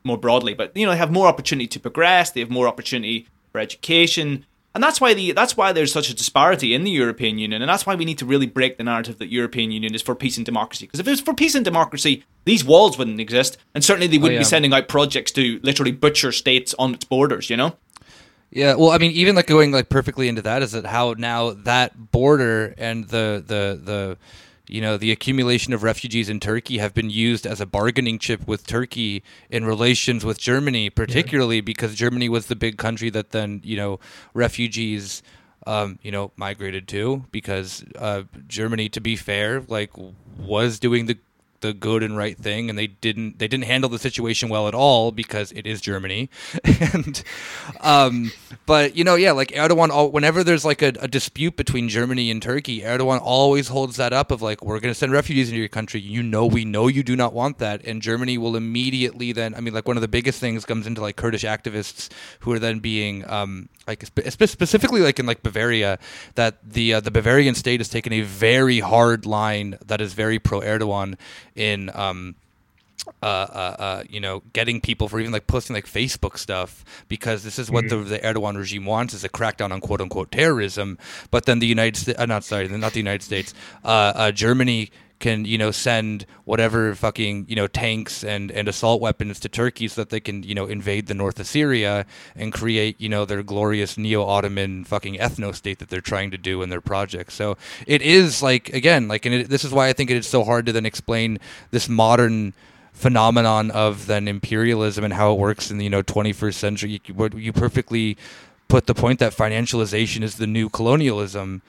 [0.04, 2.32] more broadly, but you know, they have more opportunity to progress.
[2.32, 6.16] They have more opportunity for education, and that's why the that's why there's such a
[6.16, 9.18] disparity in the European Union, and that's why we need to really break the narrative
[9.18, 10.86] that European Union is for peace and democracy.
[10.86, 14.18] Because if it was for peace and democracy, these walls wouldn't exist, and certainly they
[14.18, 14.42] oh, wouldn't yeah.
[14.42, 17.50] be sending out projects to literally butcher states on its borders.
[17.50, 17.76] You know.
[18.52, 21.52] Yeah, well, I mean, even like going like perfectly into that is that how now
[21.52, 24.18] that border and the the the
[24.70, 28.48] you know the accumulation of refugees in Turkey have been used as a bargaining chip
[28.48, 33.62] with Turkey in relations with Germany, particularly because Germany was the big country that then
[33.64, 34.00] you know
[34.34, 35.22] refugees.
[35.68, 39.92] Um, you know, migrated to because uh, Germany, to be fair, like
[40.38, 41.18] was doing the
[41.62, 44.74] the good and right thing and they didn't they didn't handle the situation well at
[44.74, 46.30] all because it is Germany.
[46.94, 47.24] And
[47.82, 48.32] um
[48.66, 52.42] but you know yeah like Erdogan whenever there's like a, a dispute between Germany and
[52.42, 55.68] Turkey Erdogan always holds that up of like we're going to send refugees into your
[55.68, 56.00] country.
[56.00, 57.86] You know we know you do not want that.
[57.86, 61.02] And Germany will immediately then I mean like one of the biggest things comes into
[61.02, 65.44] like Kurdish activists who are then being um like spe- spe- specifically like in like
[65.44, 66.00] Bavaria
[66.36, 70.40] that the uh, the Bavarian state has taken a very hard line that is very
[70.40, 71.18] pro Erdogan
[71.56, 72.36] in um
[73.24, 77.44] uh, uh, uh, you know, getting people for even like posting like Facebook stuff because
[77.44, 80.98] this is what the, the Erdogan regime wants is a crackdown on quote unquote terrorism.
[81.32, 84.92] But then the United States, uh, not sorry, not the United States, uh, uh, Germany
[85.20, 89.88] can you know send whatever fucking you know tanks and and assault weapons to Turkey
[89.88, 92.06] so that they can you know invade the north of Syria
[92.36, 96.62] and create you know their glorious neo-Ottoman fucking ethno state that they're trying to do
[96.62, 97.32] in their project.
[97.32, 100.28] So it is like again like and it, this is why I think it is
[100.28, 101.40] so hard to then explain
[101.72, 102.54] this modern
[102.94, 107.02] phenomenon of then imperialism and how it works in the you know 21st century.
[107.06, 108.18] You, you perfectly
[108.68, 111.62] put the point that financialization is the new colonialism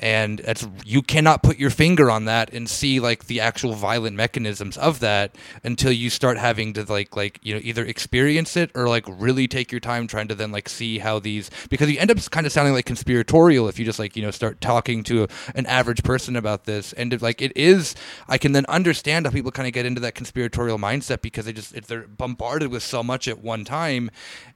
[0.00, 4.16] and that's you cannot put your finger on that and see like the actual violent
[4.16, 8.70] mechanisms of that until you start having to like like you know either experience it
[8.74, 11.98] or like really take your time trying to then like see how these because you
[11.98, 15.04] end up kind of sounding like conspiratorial if you just like you know start talking
[15.04, 16.92] to a, an average person about this.
[16.94, 17.94] And if, like it is
[18.28, 21.52] i can then understand how people kind of get into that conspiratorial mindset because they
[21.52, 24.10] just if they're bombarded with so much at one time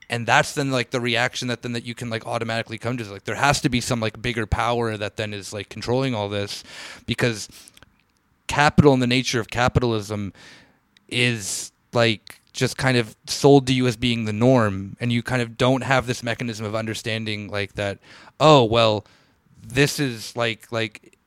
[0.09, 3.05] and that's then like the reaction that then that you can like automatically come to
[3.05, 6.29] like there has to be some like bigger power that then is like controlling all
[6.29, 6.65] this
[7.07, 7.49] because
[8.47, 10.33] capital and the nature of capitalism
[11.09, 15.43] is like just kind of sold to you as being the norm and you kind
[15.43, 17.99] of don't have this mechanism of understanding like that
[18.39, 19.05] oh well
[19.67, 21.19] this is like like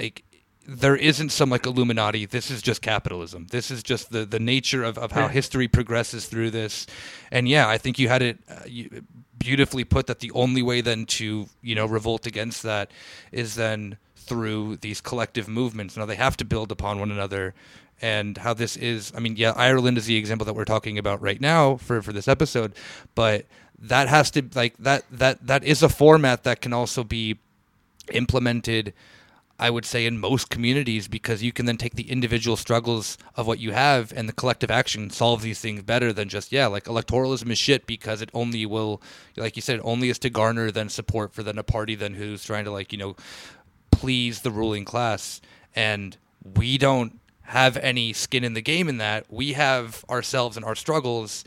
[0.00, 0.24] like
[0.66, 3.46] there isn't some like illuminati this is just capitalism.
[3.50, 5.28] This is just the the nature of, of how Yeah.
[5.30, 6.86] history progresses through this.
[7.30, 9.02] And yeah i think you had it uh, you,
[9.38, 12.90] beautifully put that the only way then to you know revolt against that
[13.32, 15.96] is then through these collective movements.
[15.96, 17.54] Now they have to build upon one another.
[18.00, 21.20] And how this is i mean yeah ireland is the example that we're talking about
[21.22, 22.72] right now for for this episode.
[23.14, 23.46] But
[23.78, 27.38] that has to like that that that is a format that can also be
[28.12, 28.92] implemented
[29.62, 33.46] I would say in most communities because you can then take the individual struggles of
[33.46, 36.84] what you have and the collective action solve these things better than just yeah like
[36.84, 39.00] electoralism is shit because it only will
[39.36, 42.44] like you said only is to garner then support for then a party then who's
[42.44, 43.14] trying to like you know
[44.02, 45.40] please the ruling class.
[45.76, 46.16] And
[46.56, 49.26] we don't have any skin in the game in that.
[49.30, 51.44] We have ourselves and our struggles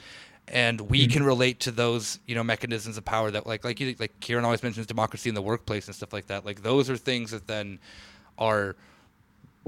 [0.47, 3.95] and we can relate to those you know mechanisms of power that like like you,
[3.99, 6.45] like Kieran always mentions democracy in the workplace and stuff like that.
[6.45, 7.80] Like those are things that then
[8.38, 8.76] are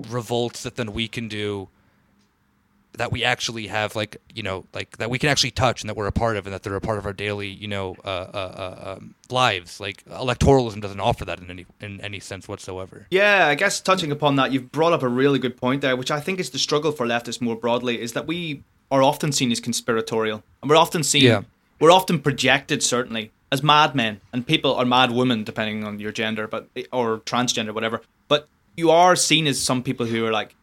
[0.10, 1.70] revolts that then we can do
[2.98, 5.96] that we actually have like you know like that we can actually touch and that
[5.96, 8.08] we're a part of and that they're a part of our daily you know uh,
[8.08, 9.80] uh, uh, um, lives.
[9.80, 13.08] Like electoralism doesn't offer that in any in any sense whatsoever.
[13.10, 16.12] Yeah, I guess touching upon that, you've brought up a really good point there, which
[16.12, 19.52] I think is the struggle for leftists more broadly, is that we are often seen
[19.52, 21.42] as conspiratorial, and we're often seen, Yeah.
[21.80, 26.48] we're often projected certainly as madmen, and people are mad women depending on your gender,
[26.48, 28.02] but or transgender, whatever.
[28.28, 30.56] But you are seen as some people who are like,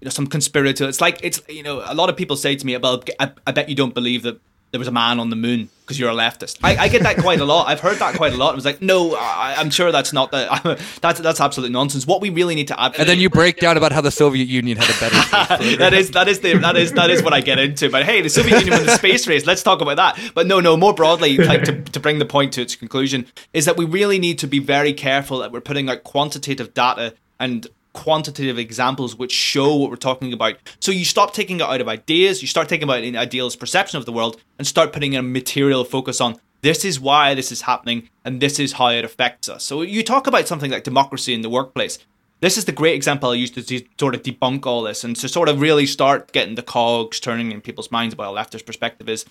[0.00, 0.88] you know, some conspirator.
[0.88, 3.52] It's like it's you know, a lot of people say to me about, I, I
[3.52, 4.40] bet you don't believe that
[4.72, 6.58] there was a man on the moon because you're a leftist.
[6.62, 7.68] I, I get that quite a lot.
[7.68, 8.52] I've heard that quite a lot.
[8.52, 10.42] I was like, no, I, I'm sure that's not the.
[11.02, 12.06] That's that's absolute nonsense.
[12.06, 13.00] What we really need to advocate.
[13.00, 16.12] and then you break down about how the Soviet Union had a better that is
[16.12, 17.90] that is the that is that is what I get into.
[17.90, 19.44] But hey, the Soviet Union won the space race.
[19.46, 20.18] Let's talk about that.
[20.34, 20.76] But no, no.
[20.76, 24.18] More broadly, like to to bring the point to its conclusion, is that we really
[24.18, 29.32] need to be very careful that we're putting out quantitative data and quantitative examples which
[29.32, 30.56] show what we're talking about.
[30.80, 33.98] So you stop taking it out of ideas, you start taking about an idealist perception
[33.98, 37.62] of the world, and start putting a material focus on this is why this is
[37.62, 39.64] happening and this is how it affects us.
[39.64, 41.98] So you talk about something like democracy in the workplace.
[42.40, 45.14] This is the great example I used to de- sort of debunk all this and
[45.16, 48.66] to sort of really start getting the cogs turning in people's minds about a leftist
[48.66, 49.24] perspective is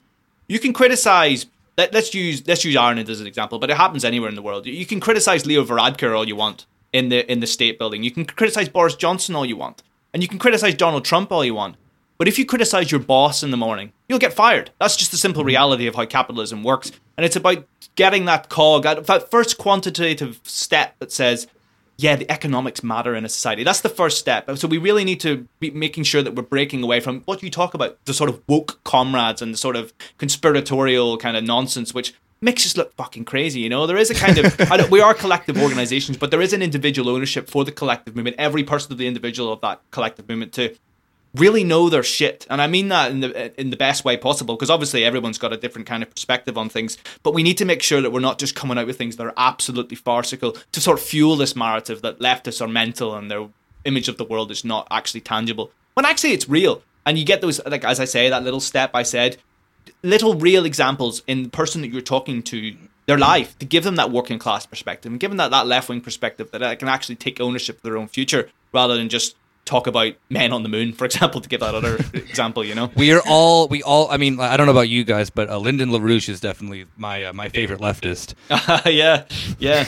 [0.48, 1.46] you can criticize
[1.78, 4.42] let, us use let's use Ireland as an example, but it happens anywhere in the
[4.42, 4.66] world.
[4.66, 8.04] You can criticize Leo Varadkar all you want in the in the state building.
[8.04, 11.46] You can criticize Boris Johnson all you want, and you can criticize Donald Trump all
[11.46, 11.76] you want.
[12.18, 14.70] But if you criticize your boss in the morning, you'll get fired.
[14.80, 15.48] That's just the simple mm-hmm.
[15.48, 16.92] reality of how capitalism works.
[17.18, 17.66] And it's about
[17.96, 21.48] getting that cog, that first quantitative step that says,
[21.98, 23.64] yeah, the economics matter in a society.
[23.64, 24.56] That's the first step.
[24.58, 27.50] So we really need to be making sure that we're breaking away from what you
[27.50, 31.92] talk about, the sort of woke comrades and the sort of conspiratorial kind of nonsense,
[31.94, 33.60] which makes us look fucking crazy.
[33.60, 36.62] You know, there is a kind of we are collective organizations, but there is an
[36.62, 38.36] individual ownership for the collective movement.
[38.40, 40.76] Every person of the individual of that collective movement to
[41.36, 44.56] really know their shit, and I mean that in the in the best way possible.
[44.56, 47.66] Because obviously everyone's got a different kind of perspective on things, but we need to
[47.66, 50.82] make sure that we're not just coming out with things that are absolutely farcical to
[50.82, 53.48] sort of fuel this narrative that leftists are mental and their
[53.86, 55.72] image of the world is not actually tangible.
[55.94, 56.82] When actually it's real.
[57.04, 59.38] And you get those, like as I say, that little step I said,
[60.04, 62.76] little real examples in the person that you're talking to
[63.06, 65.90] their life to give them that working class perspective and give them that, that left
[65.90, 69.36] wing perspective that they can actually take ownership of their own future rather than just
[69.66, 72.92] talk about men on the moon, for example, to give that other example, you know?
[72.96, 75.58] We are all, we all, I mean, I don't know about you guys, but uh,
[75.58, 78.34] Lyndon LaRouche is definitely my uh, my favorite leftist.
[78.92, 79.26] yeah,
[79.60, 79.86] yeah.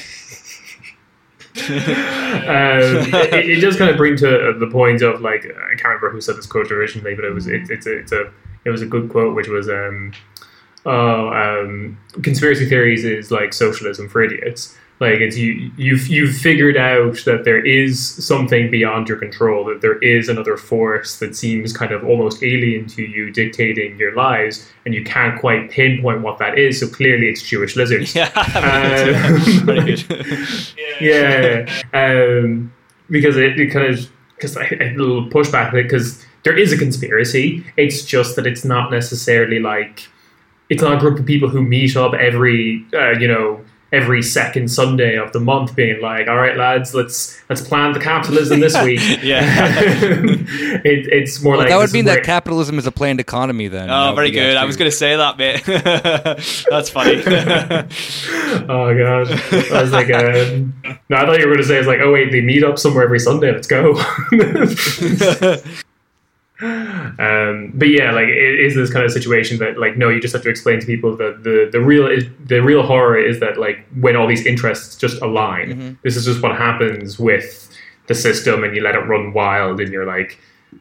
[1.56, 6.12] um, it, it does kind of bring to the point of like I can't remember
[6.12, 8.32] who said this quote originally, but it was it, it's a it's a
[8.66, 10.14] it was a good quote, which was um,
[10.86, 14.78] oh um, conspiracy theories is like socialism for idiots.
[15.00, 19.82] Like it's you you've you've figured out that there is something beyond your control, that
[19.82, 24.70] there is another force that seems kind of almost alien to you, dictating your lives,
[24.86, 26.80] and you can't quite pinpoint what that is.
[26.80, 28.16] So clearly, it's Jewish lizards.
[28.16, 30.06] Yeah, Um, very good.
[31.02, 32.72] yeah, um,
[33.10, 37.64] because it, it kind of because a little pushback because there is a conspiracy.
[37.78, 40.08] It's just that it's not necessarily like
[40.70, 43.62] it's not a group of people who meet up every uh, you know
[43.92, 48.00] every second Sunday of the month, being like, "All right, lads, let's let's plan the
[48.00, 49.44] capitalism this week." Yeah.
[49.80, 53.68] it, it's more Well, like that would mean that where- capitalism is a planned economy
[53.68, 53.92] then.
[53.92, 54.58] Oh, would very good.
[54.58, 55.64] I was going to say that bit.
[56.72, 57.22] That's funny.
[58.68, 59.28] Oh god,
[59.72, 60.74] I was like, um,
[61.10, 62.80] no, I thought you were going to say it's like, oh wait, they meet up
[62.80, 63.52] somewhere every Sunday.
[63.52, 63.94] Let's go.
[66.64, 70.34] Um, but yeah, like it is this kind of situation that like no, you just
[70.34, 73.58] have to explain to people that the the real is the real horror is that
[73.58, 77.70] like when all these interests just align, this is just what happens with
[78.08, 80.40] the system, and you let it run wild, and you're like.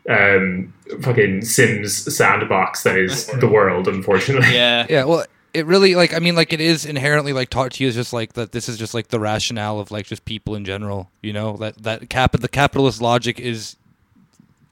[0.09, 0.73] Um,
[1.03, 4.55] fucking Sims sandbox that is the world, unfortunately.
[4.55, 4.87] yeah.
[4.89, 7.89] Yeah, well, it really like I mean like it is inherently like taught to you
[7.89, 10.65] is just like that this is just like the rationale of like just people in
[10.65, 13.77] general, you know, that that cap the capitalist logic is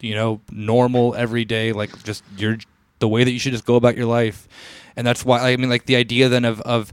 [0.01, 2.59] you know, normal everyday like just your
[2.99, 4.49] the way that you should just go about your life.
[4.97, 6.93] And that's why I mean like the idea then of of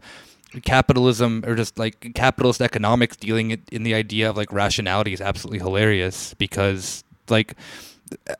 [0.63, 5.59] capitalism or just like capitalist economics dealing in the idea of like rationality is absolutely
[5.59, 7.53] hilarious because like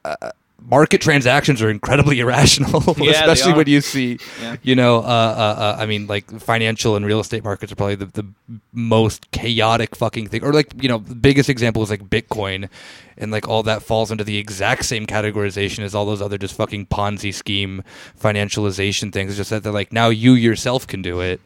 [0.06, 0.32] uh,
[0.62, 4.58] market transactions are incredibly irrational, they especially when you see, Yeah.
[4.64, 7.96] you know, uh, uh, uh, I mean, like financial and real estate markets are probably
[7.96, 8.26] the, the
[8.74, 10.44] most chaotic fucking thing.
[10.44, 12.70] Or like, you know, the biggest example is like Bitcoin,
[13.18, 16.56] and like all that falls into the exact same categorization as all those other just
[16.56, 17.84] fucking Ponzi scheme
[18.20, 19.32] financialization things.
[19.32, 21.42] It's just that they're like now you yourself can do it,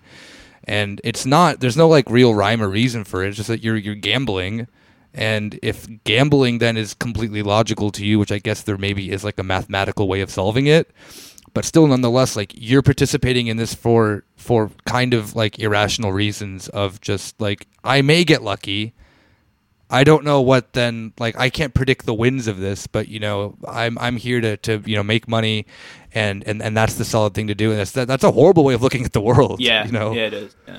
[0.66, 1.60] and it's not.
[1.60, 3.30] There's no like real rhyme or reason for it.
[3.30, 4.68] It's just that you're you're gambling
[5.14, 9.24] And if gambling then is completely logical to you, which I guess there maybe is
[9.24, 10.90] like a mathematical way of solving it,
[11.54, 16.70] but still nonetheless like you're participating in this for for kind of like irrational reasons
[16.70, 18.94] of just like I may get lucky.
[19.90, 23.20] I don't know what then like I can't predict the wins of this, but you
[23.20, 25.66] know, I'm I'm here to, to you know make money
[26.14, 28.64] and, and, and that's the solid thing to do and that's that, that's a horrible
[28.64, 29.60] way of looking at the world.
[29.60, 30.14] Yeah, You know?
[30.14, 30.56] yeah, it is.
[30.68, 30.78] Yeah.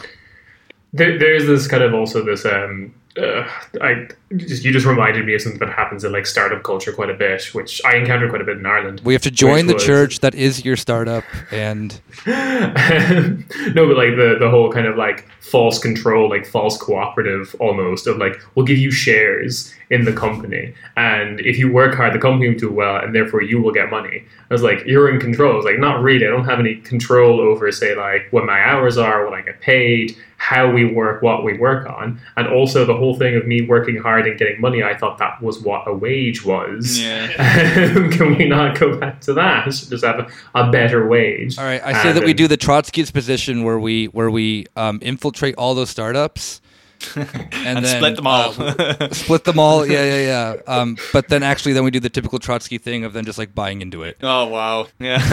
[0.94, 3.46] There, there's this kind of also this um uh,
[3.82, 7.10] I just you just reminded me of something that happens in like startup culture quite
[7.10, 9.00] a bit, which I encounter quite a bit in Ireland.
[9.04, 14.16] We have to join the was- church that is your startup and no, but like
[14.16, 18.66] the the whole kind of like false control, like false cooperative almost of like we'll
[18.66, 22.72] give you shares in the company, and if you work hard, the company will do
[22.72, 24.24] well, and therefore you will get money.
[24.50, 25.52] I was like, you're in control.
[25.52, 26.26] I was like, not really.
[26.26, 29.60] I don't have any control over say like what my hours are, what I get
[29.60, 33.62] paid, how we work, what we work on, and also the whole thing of me
[33.62, 34.82] working hard and getting money.
[34.82, 37.00] I thought that was what a wage was.
[37.00, 37.28] Yeah.
[38.10, 39.66] Can we not go back to that?
[39.66, 41.58] Just have a, a better wage.
[41.58, 44.66] All right, I say And that we do the Trotsky's position where we where we
[44.76, 46.61] um, infiltrate all those startups
[47.16, 47.28] and,
[47.64, 48.54] And then, split them all.
[48.58, 49.86] uh, split them all.
[49.86, 50.72] Yeah, yeah, yeah.
[50.72, 53.54] Um, but then actually, then we do the typical Trotsky thing of then just like
[53.54, 54.16] buying into it.
[54.22, 54.86] oh wow.
[54.98, 55.18] Yeah.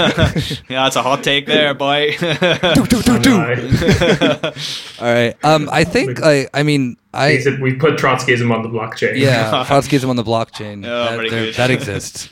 [0.70, 2.16] yeah, that's a hot take there, boy.
[2.20, 3.36] Do, do, do, do.
[3.38, 4.54] Aye.
[5.00, 5.36] All right.
[5.44, 6.48] Um, I think I.
[6.54, 7.32] I mean, I.
[7.34, 9.18] He said we put Trotskyism on the blockchain.
[9.18, 10.86] Yeah, Trotskyism on the blockchain.
[10.86, 11.56] Oh, that, there- good.
[11.56, 12.30] that exists.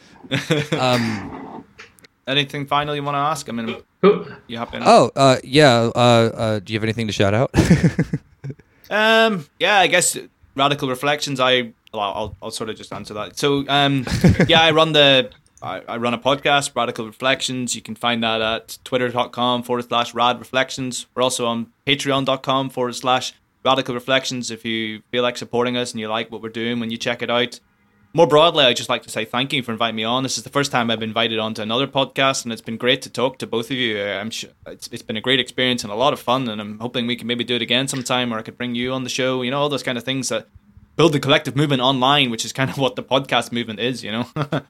[0.73, 1.63] Um,
[2.27, 3.47] Anything final you want to ask?
[3.47, 4.27] I mean, Cool.
[4.47, 4.83] you happen.
[4.85, 5.89] oh, uh, yeah.
[5.95, 5.99] Uh,
[6.35, 7.51] uh, do you have anything to shout out?
[8.89, 10.17] Um, yeah, I guess
[10.55, 11.39] radical reflections.
[11.39, 13.37] I well, I'll I'll sort of just answer that.
[13.37, 14.05] So, um,
[14.47, 15.31] yeah, I run the
[15.61, 17.75] I, I run a podcast, Radical Reflections.
[17.75, 21.07] You can find that at twitter.com forward slash rad reflections.
[21.15, 23.33] We're also on patreon.com forward slash
[23.65, 24.51] radical reflections.
[24.51, 27.21] If you feel like supporting us and you like what we're doing when you check
[27.21, 27.59] it out.
[28.13, 30.23] More broadly, I'd just like to say thank you for inviting me on.
[30.23, 33.01] This is the first time I've been invited onto another podcast, and it's been great
[33.03, 33.99] to talk to both of you.
[33.99, 36.59] Uh, I'm sure it's, it's been a great experience and a lot of fun, and
[36.59, 39.03] I'm hoping we can maybe do it again sometime, or I could bring you on
[39.03, 39.41] the show.
[39.41, 40.47] You know, all those kind of things that
[40.95, 44.03] build the collective movement online, which is kind of what the podcast movement is.
[44.03, 44.27] You know.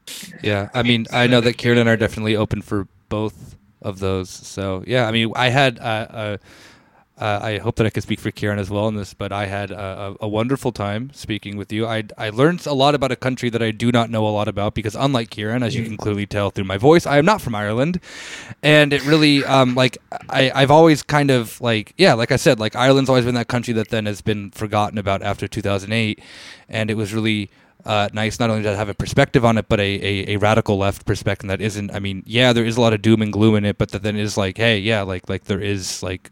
[0.43, 3.99] Yeah, I mean, I know that Kieran and I are definitely open for both of
[3.99, 4.29] those.
[4.29, 5.79] So yeah, I mean, I had.
[5.79, 6.37] Uh, uh,
[7.17, 9.47] uh, I hope that I could speak for Kieran as well in this, but I
[9.47, 11.87] had a, a, a wonderful time speaking with you.
[11.87, 14.47] I I learned a lot about a country that I do not know a lot
[14.47, 17.41] about because, unlike Kieran, as you can clearly tell through my voice, I am not
[17.41, 17.99] from Ireland,
[18.61, 19.97] and it really um like
[20.29, 23.47] I I've always kind of like yeah, like I said, like Ireland's always been that
[23.47, 26.21] country that then has been forgotten about after 2008,
[26.69, 27.49] and it was really
[27.85, 30.77] uh, nice not only to have a perspective on it, but a, a, a radical
[30.77, 31.89] left perspective that isn't.
[31.91, 34.03] I mean, yeah, there is a lot of doom and gloom in it, but that
[34.03, 36.29] then is like, hey, yeah, like like there is like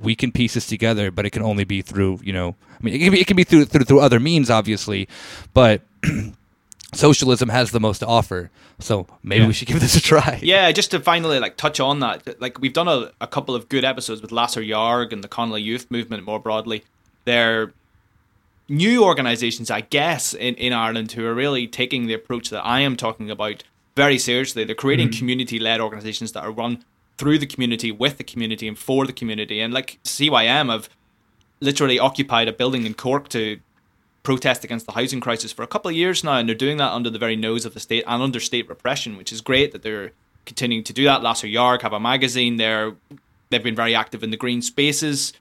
[0.00, 2.56] we can piece this together, but it can only be through you know.
[2.80, 5.08] I mean, it can be, it can be through through through other means, obviously,
[5.52, 5.82] but.
[6.92, 10.38] Socialism has the most to offer, so maybe we should give this a try.
[10.44, 13.68] Yeah, just to finally like touch on that, like we've done a, a couple of
[13.68, 16.84] good episodes with Lasair Dhearg and the Connolly Youth Movement more broadly.
[17.24, 17.72] They're
[18.68, 22.80] new organisations, I guess, in, in Ireland who are really taking the approach that I
[22.80, 23.64] am talking about
[23.96, 24.64] very seriously.
[24.64, 25.18] They're creating mm.
[25.18, 26.84] community led organisations that are run
[27.18, 29.60] through the community, with the community, and for the community.
[29.60, 30.88] And like CYM have
[31.60, 33.60] literally occupied a building in Cork to
[34.22, 36.92] protest against the housing crisis for a couple of years now, and they're doing that
[36.92, 39.82] under the very nose of the state and under state repression, which is great that
[39.82, 40.12] they're
[40.46, 41.20] continuing to do that.
[41.20, 42.56] Lasair Dhearg have a magazine.
[42.56, 42.94] They're
[43.50, 45.32] they've been very active in the Green Spaces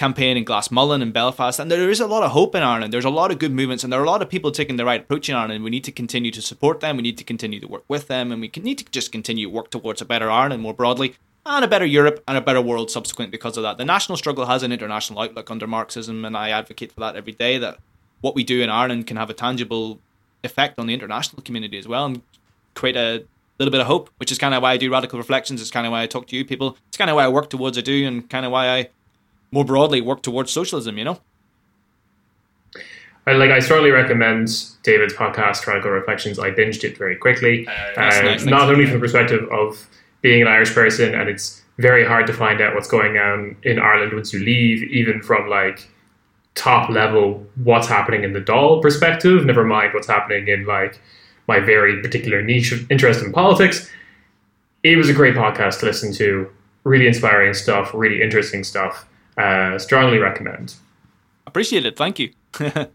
[0.00, 2.90] campaign in Glassmullin and Belfast, and there is a lot of hope in Ireland.
[2.90, 4.84] There's a lot of good movements, and there are a lot of people taking the
[4.86, 5.62] right approach in Ireland.
[5.62, 6.96] We need to continue to support them.
[6.96, 9.52] We need to continue to work with them, and we need to just continue to
[9.52, 11.16] work towards a better Ireland more broadly.
[11.44, 13.76] And a better Europe and a better world subsequent because of that.
[13.76, 17.32] The national struggle has an international outlook under Marxism, and I advocate for that every
[17.32, 17.58] day.
[17.58, 17.76] That
[18.22, 19.98] what we do in Ireland can have a tangible
[20.42, 22.22] effect on the international community as well and
[22.74, 23.24] create a
[23.58, 25.60] little bit of hope, which is kind of why I do radical reflections.
[25.60, 26.78] It's kind of why I talk to you people.
[26.88, 28.88] It's kind of why I work towards I do, and kind of why I
[29.50, 30.98] more broadly work towards socialism.
[30.98, 31.20] You know.
[33.26, 33.50] I like.
[33.50, 34.48] I strongly recommend
[34.82, 36.38] David's podcast, Radical Reflections.
[36.38, 37.66] I binged it very quickly.
[37.94, 39.86] That's Uh, nice, not only from the perspective of
[40.22, 43.78] being an Irish person, and it's very hard to find out what's going on in
[43.78, 45.86] Ireland once you leave, even from like
[46.54, 49.44] top level what's happening in the Dáil perspective.
[49.44, 51.00] Never mind what's happening in like
[51.46, 53.90] my very particular niche of interest in politics.
[54.82, 56.48] It was a great podcast to listen to.
[56.84, 57.92] Really inspiring stuff.
[57.94, 59.06] Really interesting stuff.
[59.40, 60.74] Uh, strongly recommend.
[61.46, 61.96] Appreciate it.
[61.96, 62.32] Thank you.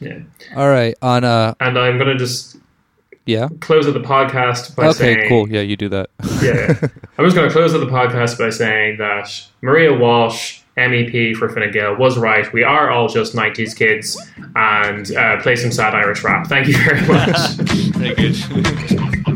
[0.00, 0.18] Yeah.
[0.56, 0.94] All right.
[1.00, 2.56] On uh, And I'm gonna just
[3.26, 3.48] yeah.
[3.60, 4.98] close out the podcast by Okay.
[5.14, 5.48] saying, Cool.
[5.48, 6.10] Yeah, you do that.
[6.42, 6.74] yeah,
[7.16, 9.30] I'm just going to close out the podcast by saying that
[9.62, 12.52] Maria Walsh, MEP for Fine Gael, was right.
[12.52, 14.20] We are all just 90s kids,
[14.56, 16.48] and uh, play some sad Irish rap.
[16.48, 17.38] Thank you very much.
[17.96, 19.24] Very good.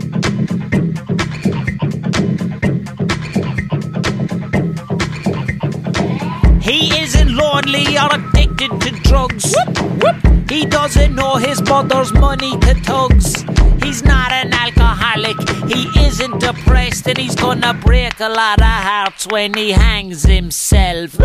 [7.76, 9.54] or addicted to drugs.
[10.48, 13.44] He doesn't know his mother's money to tugs.
[13.82, 15.36] He's not an alcoholic.
[15.68, 21.18] He isn't depressed, and he's gonna break a lot of hearts when he hangs himself.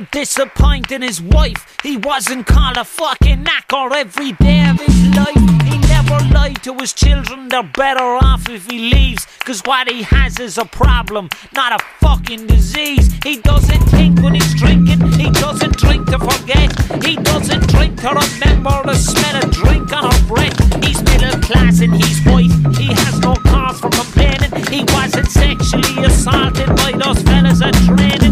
[0.00, 1.76] Disappointing his wife.
[1.82, 5.34] He wasn't called a fucking knacker every day of his life.
[5.64, 9.26] He never lied to his children, they're better off if he leaves.
[9.44, 13.12] Cause what he has is a problem, not a fucking disease.
[13.24, 16.68] He doesn't think when he's drinking, he doesn't drink to forget.
[17.04, 20.84] He doesn't drink to remember the smell of drink on her breath.
[20.84, 24.50] He's middle class and he's white, he has no cause for complaining.
[24.70, 28.25] He wasn't sexually assaulted by those fellas at training.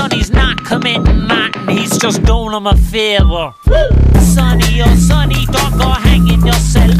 [0.00, 3.52] Sonny's not committing nothing, he's just doing him a favor.
[4.18, 6.96] Sonny, oh Sonny, don't go hanging yourself.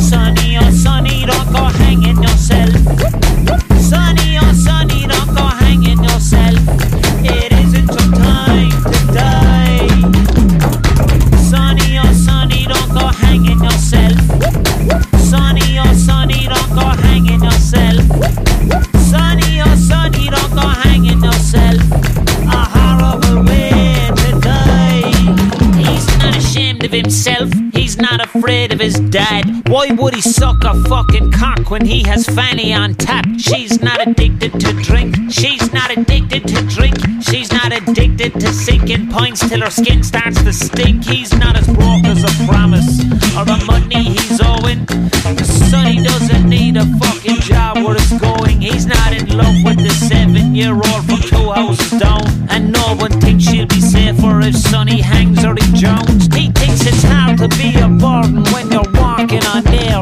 [0.00, 3.23] Sonny, oh Sonny, don't go hanging yourself.
[30.36, 33.26] Why would he suck a fucking cock when he has Fanny on tap?
[33.38, 35.16] She's not addicted to drink.
[35.30, 36.96] She's not addicted to drink.
[37.22, 41.04] She's not addicted to sinking points till her skin starts to stink.
[41.04, 43.00] He's not as broke as a promise
[43.36, 44.86] or the money he's owing.
[45.44, 48.60] Sonny doesn't need a fucking job where it's going.
[48.60, 52.22] He's not in love with the seven year old from two houses down.
[52.50, 56.26] And no one thinks she'll be safer if Sonny hangs or he drowns.
[56.34, 58.93] He thinks it's hard to be a burden when you're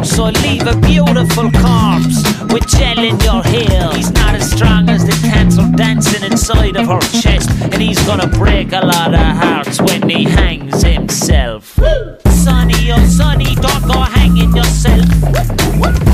[0.04, 2.22] So leave a beautiful corpse
[2.52, 3.92] with gel in your heel.
[3.92, 7.50] He's not as strong as the cancer dancing inside of her chest.
[7.62, 11.78] And he's gonna break a lot of hearts when he hangs himself.
[12.26, 15.06] Sonny, oh Sonny, don't go hanging yourself.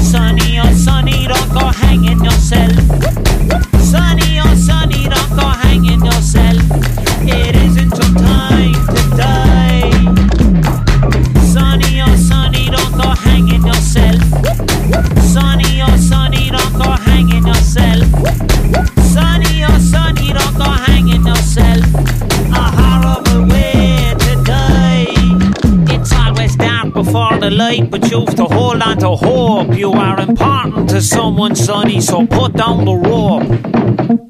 [0.03, 3.28] Sonny, oh Sonny, don't go hanging yourself.
[27.91, 29.77] But you've to hold on to hope.
[29.77, 34.28] You are important to someone, Sonny, so put down the rope.